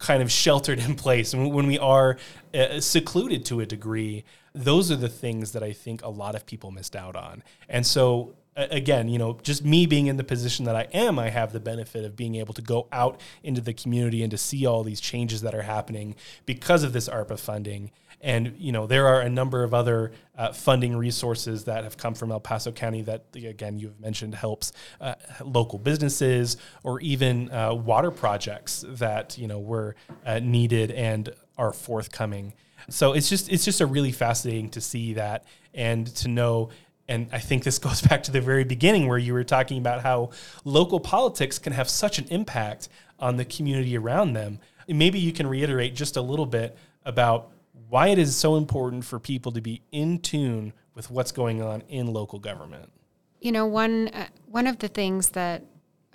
kind 0.03 0.21
of 0.21 0.29
sheltered 0.29 0.79
in 0.79 0.95
place 0.95 1.33
and 1.33 1.51
when 1.53 1.65
we 1.65 1.79
are 1.79 2.17
uh, 2.53 2.79
secluded 2.79 3.45
to 3.45 3.61
a 3.61 3.65
degree 3.65 4.23
those 4.53 4.91
are 4.91 4.97
the 4.97 5.09
things 5.09 5.53
that 5.53 5.63
i 5.63 5.71
think 5.71 6.03
a 6.03 6.09
lot 6.09 6.35
of 6.35 6.45
people 6.45 6.71
missed 6.71 6.95
out 6.95 7.15
on 7.15 7.41
and 7.69 7.85
so 7.85 8.35
again, 8.55 9.07
you 9.09 9.17
know, 9.17 9.39
just 9.41 9.65
me 9.65 9.85
being 9.85 10.07
in 10.07 10.17
the 10.17 10.23
position 10.23 10.65
that 10.65 10.75
I 10.75 10.87
am, 10.93 11.17
I 11.17 11.29
have 11.29 11.53
the 11.53 11.59
benefit 11.59 12.05
of 12.05 12.15
being 12.15 12.35
able 12.35 12.53
to 12.53 12.61
go 12.61 12.87
out 12.91 13.19
into 13.41 13.61
the 13.61 13.73
community 13.73 14.21
and 14.21 14.31
to 14.31 14.37
see 14.37 14.65
all 14.65 14.83
these 14.83 14.99
changes 14.99 15.41
that 15.41 15.55
are 15.55 15.63
happening 15.63 16.15
because 16.45 16.83
of 16.83 16.93
this 16.93 17.09
ARPA 17.09 17.39
funding. 17.39 17.91
And 18.23 18.55
you 18.57 18.71
know, 18.71 18.87
there 18.87 19.05
are 19.07 19.21
a 19.21 19.29
number 19.29 19.63
of 19.63 19.73
other 19.73 20.13
uh, 20.37 20.53
funding 20.53 20.95
resources 20.95 21.65
that 21.65 21.83
have 21.83 21.97
come 21.97 22.15
from 22.15 22.31
El 22.31 22.39
Paso 22.39 22.71
County 22.71 23.01
that, 23.03 23.25
again, 23.35 23.77
you've 23.77 23.99
mentioned 23.99 24.33
helps 24.33 24.71
uh, 25.01 25.15
local 25.43 25.77
businesses 25.77 26.55
or 26.83 27.01
even 27.01 27.51
uh, 27.51 27.73
water 27.73 28.11
projects 28.11 28.85
that 28.87 29.37
you 29.37 29.47
know 29.47 29.59
were 29.59 29.95
uh, 30.25 30.39
needed 30.39 30.89
and 30.91 31.29
are 31.57 31.73
forthcoming. 31.73 32.53
So 32.89 33.11
it's 33.11 33.29
just 33.29 33.51
it's 33.51 33.65
just 33.65 33.81
a 33.81 33.85
really 33.85 34.13
fascinating 34.13 34.69
to 34.69 34.81
see 34.81 35.13
that 35.13 35.45
and 35.73 36.07
to 36.15 36.29
know 36.29 36.69
and 37.09 37.27
I 37.33 37.39
think 37.39 37.63
this 37.63 37.77
goes 37.87 38.01
back 38.01 38.23
to 38.23 38.31
the 38.31 38.41
very 38.41 38.63
beginning 38.63 39.07
where 39.07 39.17
you 39.17 39.33
were 39.33 39.43
talking 39.43 39.77
about 39.77 40.01
how 40.01 40.31
local 40.63 40.99
politics 40.99 41.59
can 41.59 41.73
have 41.73 41.89
such 41.89 42.19
an 42.19 42.25
impact 42.29 42.87
on 43.19 43.35
the 43.35 43.45
community 43.45 43.97
around 43.97 44.33
them. 44.33 44.59
Maybe 44.87 45.19
you 45.19 45.31
can 45.31 45.47
reiterate 45.47 45.95
just 45.95 46.17
a 46.17 46.21
little 46.21 46.45
bit 46.45 46.77
about 47.05 47.51
why 47.89 48.07
it 48.07 48.17
is 48.17 48.35
so 48.35 48.55
important 48.55 49.05
for 49.05 49.19
people 49.19 49.51
to 49.51 49.61
be 49.61 49.81
in 49.91 50.19
tune 50.19 50.73
with 50.95 51.09
what's 51.09 51.31
going 51.31 51.61
on 51.61 51.81
in 51.89 52.07
local 52.07 52.39
government. 52.39 52.91
You 53.39 53.51
know, 53.51 53.65
one 53.65 54.09
uh, 54.09 54.27
one 54.47 54.67
of 54.67 54.79
the 54.79 54.87
things 54.87 55.29
that 55.29 55.63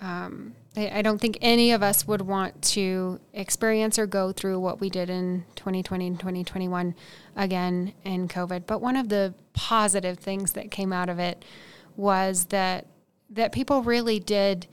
um, 0.01 0.55
I, 0.77 0.99
I, 0.99 1.01
don't 1.01 1.19
think 1.19 1.37
any 1.41 1.71
of 1.73 1.83
us 1.83 2.07
would 2.07 2.21
want 2.21 2.61
to 2.61 3.19
experience 3.33 3.99
or 3.99 4.07
go 4.07 4.31
through 4.31 4.59
what 4.59 4.79
we 4.79 4.89
did 4.89 5.09
in 5.09 5.43
2020 5.57 6.07
and 6.07 6.17
2021 6.17 6.95
again 7.35 7.93
in 8.05 8.29
COVID. 8.29 8.65
But 8.65 8.79
one 8.81 8.95
of 8.95 9.09
the 9.09 9.33
positive 9.51 10.17
things 10.17 10.53
that 10.53 10.71
came 10.71 10.93
out 10.93 11.09
of 11.09 11.19
it 11.19 11.43
was 11.97 12.45
that 12.45 12.87
that 13.29 13.51
people 13.51 13.83
really 13.83 14.19
did 14.19 14.67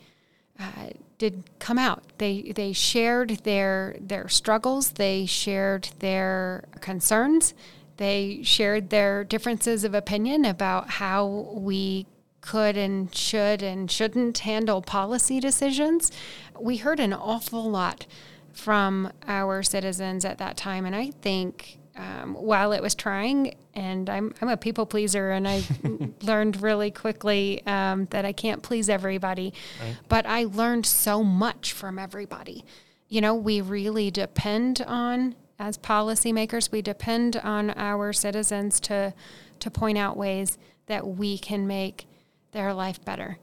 uh, 0.58 0.90
did 1.18 1.44
come 1.58 1.78
out. 1.78 2.02
They 2.18 2.52
they 2.54 2.72
shared 2.72 3.40
their 3.44 3.96
their 4.00 4.28
struggles. 4.28 4.92
They 4.92 5.26
shared 5.26 5.90
their 5.98 6.64
concerns. 6.80 7.54
They 7.96 8.40
shared 8.42 8.90
their 8.90 9.24
differences 9.24 9.84
of 9.84 9.94
opinion 9.94 10.44
about 10.44 10.90
how 10.90 11.26
we 11.54 12.06
could 12.42 12.76
and 12.76 13.12
should 13.14 13.62
and 13.62 13.90
shouldn't 13.90 14.38
handle 14.38 14.82
policy 14.82 15.40
decisions. 15.40 16.12
We 16.60 16.76
heard 16.76 17.00
an 17.00 17.12
awful 17.12 17.68
lot 17.68 18.06
from 18.52 19.12
our 19.26 19.62
citizens 19.62 20.24
at 20.24 20.38
that 20.38 20.56
time, 20.56 20.84
and 20.84 20.94
I 20.94 21.10
think 21.10 21.78
um, 21.96 22.34
while 22.34 22.72
it 22.72 22.82
was 22.82 22.94
trying, 22.94 23.54
and 23.74 24.08
I'm, 24.08 24.34
I'm 24.40 24.48
a 24.48 24.56
people 24.56 24.86
pleaser, 24.86 25.30
and 25.30 25.46
I 25.48 25.62
learned 26.22 26.62
really 26.62 26.90
quickly 26.90 27.64
um, 27.66 28.06
that 28.06 28.24
I 28.24 28.32
can't 28.32 28.62
please 28.62 28.88
everybody, 28.88 29.54
right. 29.82 29.96
but 30.08 30.26
I 30.26 30.44
learned 30.44 30.86
so 30.86 31.24
much 31.24 31.72
from 31.72 31.98
everybody. 31.98 32.64
You 33.08 33.20
know, 33.20 33.34
we 33.34 33.60
really 33.60 34.10
depend 34.10 34.82
on, 34.86 35.34
as 35.58 35.78
policymakers, 35.78 36.70
we 36.70 36.82
depend 36.82 37.36
on 37.36 37.70
our 37.70 38.12
citizens 38.12 38.80
to 38.80 39.14
to 39.58 39.70
point 39.70 39.96
out 39.96 40.16
ways 40.16 40.58
that 40.86 41.06
we 41.06 41.38
can 41.38 41.66
make 41.66 42.06
their 42.52 42.74
life 42.74 43.04
better. 43.04 43.38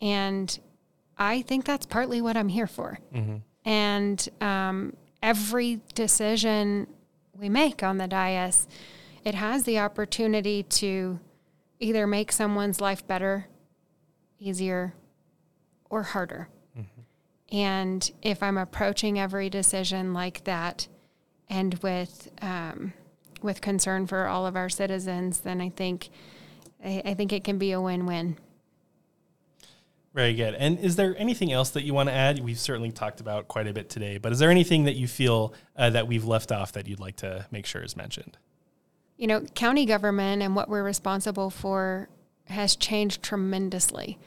And 0.00 0.58
I 1.18 1.42
think 1.42 1.64
that's 1.64 1.86
partly 1.86 2.22
what 2.22 2.36
I'm 2.36 2.48
here 2.48 2.66
for. 2.66 2.98
Mm-hmm. 3.14 3.36
And 3.64 4.28
um, 4.40 4.96
every 5.22 5.80
decision 5.94 6.86
we 7.40 7.48
make 7.48 7.82
on 7.82 7.98
the 7.98 8.06
dais, 8.06 8.68
it 9.24 9.34
has 9.34 9.64
the 9.64 9.78
opportunity 9.78 10.62
to 10.62 11.18
either 11.78 12.06
make 12.06 12.30
someone's 12.30 12.80
life 12.80 13.06
better, 13.06 13.46
easier, 14.38 14.94
or 15.88 16.02
harder. 16.02 16.48
Mm-hmm. 16.78 17.56
And 17.56 18.10
if 18.22 18.42
I'm 18.42 18.58
approaching 18.58 19.18
every 19.18 19.48
decision 19.48 20.12
like 20.12 20.44
that 20.44 20.86
and 21.48 21.74
with, 21.82 22.30
um, 22.42 22.92
with 23.42 23.60
concern 23.60 24.06
for 24.06 24.26
all 24.26 24.46
of 24.46 24.56
our 24.56 24.68
citizens, 24.68 25.40
then 25.40 25.60
I 25.60 25.70
think, 25.70 26.10
I, 26.84 27.02
I 27.04 27.14
think 27.14 27.32
it 27.32 27.42
can 27.42 27.58
be 27.58 27.72
a 27.72 27.80
win 27.80 28.06
win. 28.06 28.36
Very 30.12 30.34
good. 30.34 30.54
And 30.54 30.78
is 30.80 30.96
there 30.96 31.14
anything 31.18 31.52
else 31.52 31.70
that 31.70 31.84
you 31.84 31.94
want 31.94 32.08
to 32.08 32.12
add? 32.12 32.40
We've 32.40 32.58
certainly 32.58 32.90
talked 32.90 33.20
about 33.20 33.46
quite 33.46 33.68
a 33.68 33.72
bit 33.72 33.88
today, 33.88 34.18
but 34.18 34.32
is 34.32 34.40
there 34.40 34.50
anything 34.50 34.84
that 34.84 34.96
you 34.96 35.06
feel 35.06 35.54
uh, 35.76 35.90
that 35.90 36.08
we've 36.08 36.24
left 36.24 36.50
off 36.50 36.72
that 36.72 36.88
you'd 36.88 36.98
like 36.98 37.16
to 37.16 37.46
make 37.52 37.64
sure 37.64 37.82
is 37.82 37.96
mentioned? 37.96 38.36
You 39.16 39.28
know, 39.28 39.40
county 39.54 39.86
government 39.86 40.42
and 40.42 40.56
what 40.56 40.68
we're 40.68 40.82
responsible 40.82 41.50
for 41.50 42.08
has 42.46 42.74
changed 42.74 43.22
tremendously, 43.22 44.18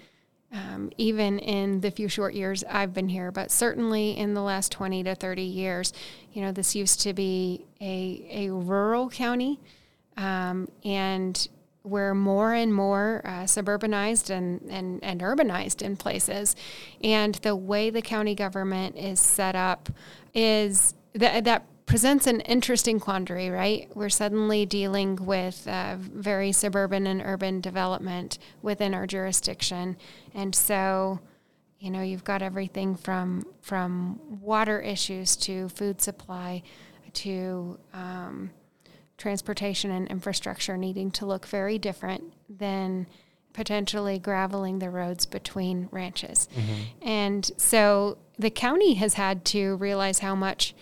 um, 0.53 0.89
even 0.97 1.39
in 1.39 1.81
the 1.81 1.91
few 1.91 2.07
short 2.07 2.33
years 2.33 2.63
I've 2.63 2.93
been 2.93 3.09
here, 3.09 3.31
but 3.31 3.51
certainly 3.51 4.17
in 4.17 4.35
the 4.35 4.41
last 4.41 4.71
20 4.71 5.03
to 5.03 5.15
30 5.15 5.41
years. 5.41 5.91
You 6.31 6.43
know, 6.43 6.53
this 6.53 6.75
used 6.75 7.01
to 7.01 7.13
be 7.13 7.65
a, 7.81 8.25
a 8.31 8.53
rural 8.53 9.09
county, 9.09 9.59
um, 10.15 10.69
and 10.85 11.45
we're 11.83 12.13
more 12.13 12.53
and 12.53 12.73
more 12.73 13.21
uh, 13.25 13.43
suburbanized 13.43 14.29
and, 14.29 14.61
and, 14.69 15.03
and 15.03 15.21
urbanized 15.21 15.81
in 15.81 15.97
places. 15.97 16.55
And 17.03 17.35
the 17.35 17.55
way 17.55 17.89
the 17.89 18.01
county 18.01 18.35
government 18.35 18.95
is 18.95 19.19
set 19.19 19.55
up 19.55 19.89
is 20.33 20.93
that, 21.13 21.43
that 21.43 21.65
presents 21.85 22.25
an 22.25 22.39
interesting 22.41 22.99
quandary, 22.99 23.49
right? 23.49 23.89
We're 23.95 24.09
suddenly 24.09 24.65
dealing 24.65 25.17
with 25.17 25.67
uh, 25.67 25.97
very 25.97 26.53
suburban 26.53 27.05
and 27.05 27.21
urban 27.21 27.59
development 27.59 28.39
within 28.61 28.93
our 28.93 29.05
jurisdiction. 29.05 29.97
And 30.33 30.55
so, 30.55 31.19
you 31.79 31.91
know, 31.91 32.01
you've 32.01 32.23
got 32.23 32.41
everything 32.41 32.95
from, 32.95 33.45
from 33.59 34.19
water 34.41 34.79
issues 34.79 35.35
to 35.37 35.67
food 35.69 36.01
supply 36.01 36.63
to, 37.13 37.77
um, 37.93 38.51
transportation 39.17 39.91
and 39.91 40.07
infrastructure 40.07 40.77
needing 40.77 41.11
to 41.11 41.25
look 41.25 41.45
very 41.45 41.77
different 41.77 42.33
than 42.49 43.07
potentially 43.53 44.17
graveling 44.19 44.79
the 44.79 44.89
roads 44.89 45.25
between 45.25 45.87
ranches. 45.91 46.49
Mm-hmm. 46.55 47.07
And 47.07 47.51
so 47.57 48.17
the 48.37 48.49
county 48.49 48.95
has 48.95 49.13
had 49.13 49.45
to 49.45 49.75
realize 49.75 50.19
how 50.19 50.35
much 50.35 50.73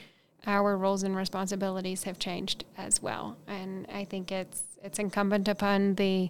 our 0.48 0.76
roles 0.78 1.04
and 1.04 1.16
responsibilities 1.16 2.04
have 2.04 2.18
changed 2.18 2.64
as 2.78 3.02
well. 3.02 3.38
And 3.48 3.86
I 3.94 4.06
think 4.06 4.32
it's 4.32 4.64
it's 4.84 4.98
incumbent 4.98 5.48
upon 5.48 5.96
the 5.96 6.30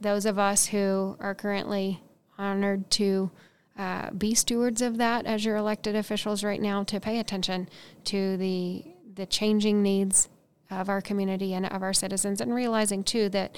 those 0.00 0.26
of 0.26 0.38
us 0.38 0.66
who 0.66 1.16
are 1.20 1.34
currently 1.34 2.02
honored 2.38 2.90
to 2.90 3.30
uh, 3.78 4.10
be 4.10 4.34
stewards 4.34 4.82
of 4.82 4.98
that 4.98 5.26
as 5.26 5.44
your 5.44 5.56
elected 5.56 5.96
officials 5.96 6.44
right 6.44 6.60
now 6.60 6.84
to 6.84 7.00
pay 7.00 7.18
attention 7.18 7.68
to 8.04 8.36
the 8.36 8.84
the 9.14 9.26
changing 9.26 9.82
needs 9.82 10.28
of 10.72 10.88
our 10.88 11.00
community 11.00 11.54
and 11.54 11.66
of 11.66 11.82
our 11.82 11.92
citizens, 11.92 12.40
and 12.40 12.54
realizing 12.54 13.04
too 13.04 13.28
that, 13.28 13.56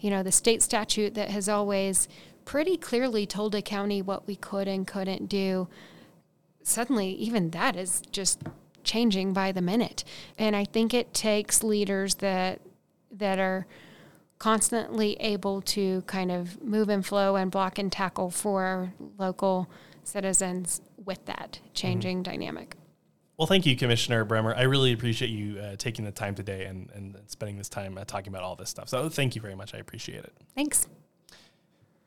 you 0.00 0.10
know, 0.10 0.22
the 0.22 0.32
state 0.32 0.62
statute 0.62 1.14
that 1.14 1.30
has 1.30 1.48
always 1.48 2.08
pretty 2.44 2.76
clearly 2.76 3.26
told 3.26 3.54
a 3.54 3.62
county 3.62 4.02
what 4.02 4.26
we 4.26 4.36
could 4.36 4.68
and 4.68 4.86
couldn't 4.86 5.26
do, 5.28 5.68
suddenly 6.62 7.10
even 7.10 7.50
that 7.50 7.76
is 7.76 8.02
just 8.10 8.42
changing 8.82 9.32
by 9.32 9.52
the 9.52 9.62
minute. 9.62 10.04
And 10.38 10.54
I 10.54 10.64
think 10.64 10.92
it 10.92 11.14
takes 11.14 11.62
leaders 11.62 12.16
that 12.16 12.60
that 13.10 13.38
are 13.38 13.66
constantly 14.38 15.14
able 15.20 15.62
to 15.62 16.02
kind 16.02 16.30
of 16.30 16.62
move 16.62 16.88
and 16.88 17.06
flow 17.06 17.36
and 17.36 17.50
block 17.50 17.78
and 17.78 17.90
tackle 17.90 18.30
for 18.30 18.92
local 19.16 19.70
citizens 20.02 20.82
with 21.02 21.24
that 21.26 21.60
changing 21.72 22.18
mm-hmm. 22.18 22.30
dynamic. 22.30 22.76
Well, 23.36 23.46
thank 23.46 23.66
you, 23.66 23.76
Commissioner 23.76 24.24
Bremer. 24.24 24.54
I 24.54 24.62
really 24.62 24.92
appreciate 24.92 25.30
you 25.30 25.58
uh, 25.58 25.76
taking 25.76 26.04
the 26.04 26.12
time 26.12 26.34
today 26.34 26.66
and, 26.66 26.88
and 26.94 27.16
spending 27.26 27.56
this 27.58 27.68
time 27.68 27.98
uh, 27.98 28.04
talking 28.04 28.28
about 28.28 28.42
all 28.42 28.54
this 28.54 28.70
stuff. 28.70 28.88
So, 28.88 29.08
thank 29.08 29.34
you 29.34 29.42
very 29.42 29.56
much. 29.56 29.74
I 29.74 29.78
appreciate 29.78 30.22
it. 30.24 30.32
Thanks. 30.54 30.86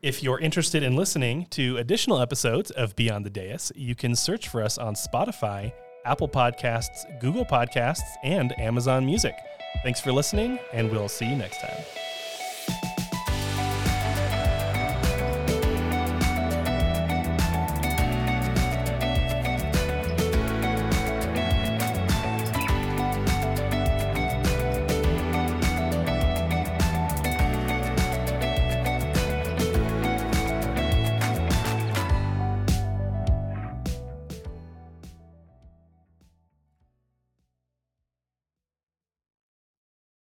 If 0.01 0.23
you're 0.23 0.39
interested 0.39 0.83
in 0.83 0.95
listening 0.95 1.47
to 1.49 1.77
additional 1.77 2.21
episodes 2.21 2.71
of 2.71 2.95
Beyond 2.95 3.25
the 3.25 3.29
Dais, 3.29 3.71
you 3.75 3.95
can 3.95 4.15
search 4.15 4.47
for 4.47 4.61
us 4.61 4.77
on 4.77 4.93
Spotify, 4.93 5.73
Apple 6.05 6.29
Podcasts, 6.29 7.19
Google 7.19 7.45
Podcasts, 7.45 8.15
and 8.23 8.57
Amazon 8.59 9.05
Music. 9.05 9.35
Thanks 9.83 9.99
for 9.99 10.11
listening, 10.11 10.59
and 10.71 10.91
we'll 10.91 11.09
see 11.09 11.25
you 11.25 11.35
next 11.35 11.59
time. 11.59 12.16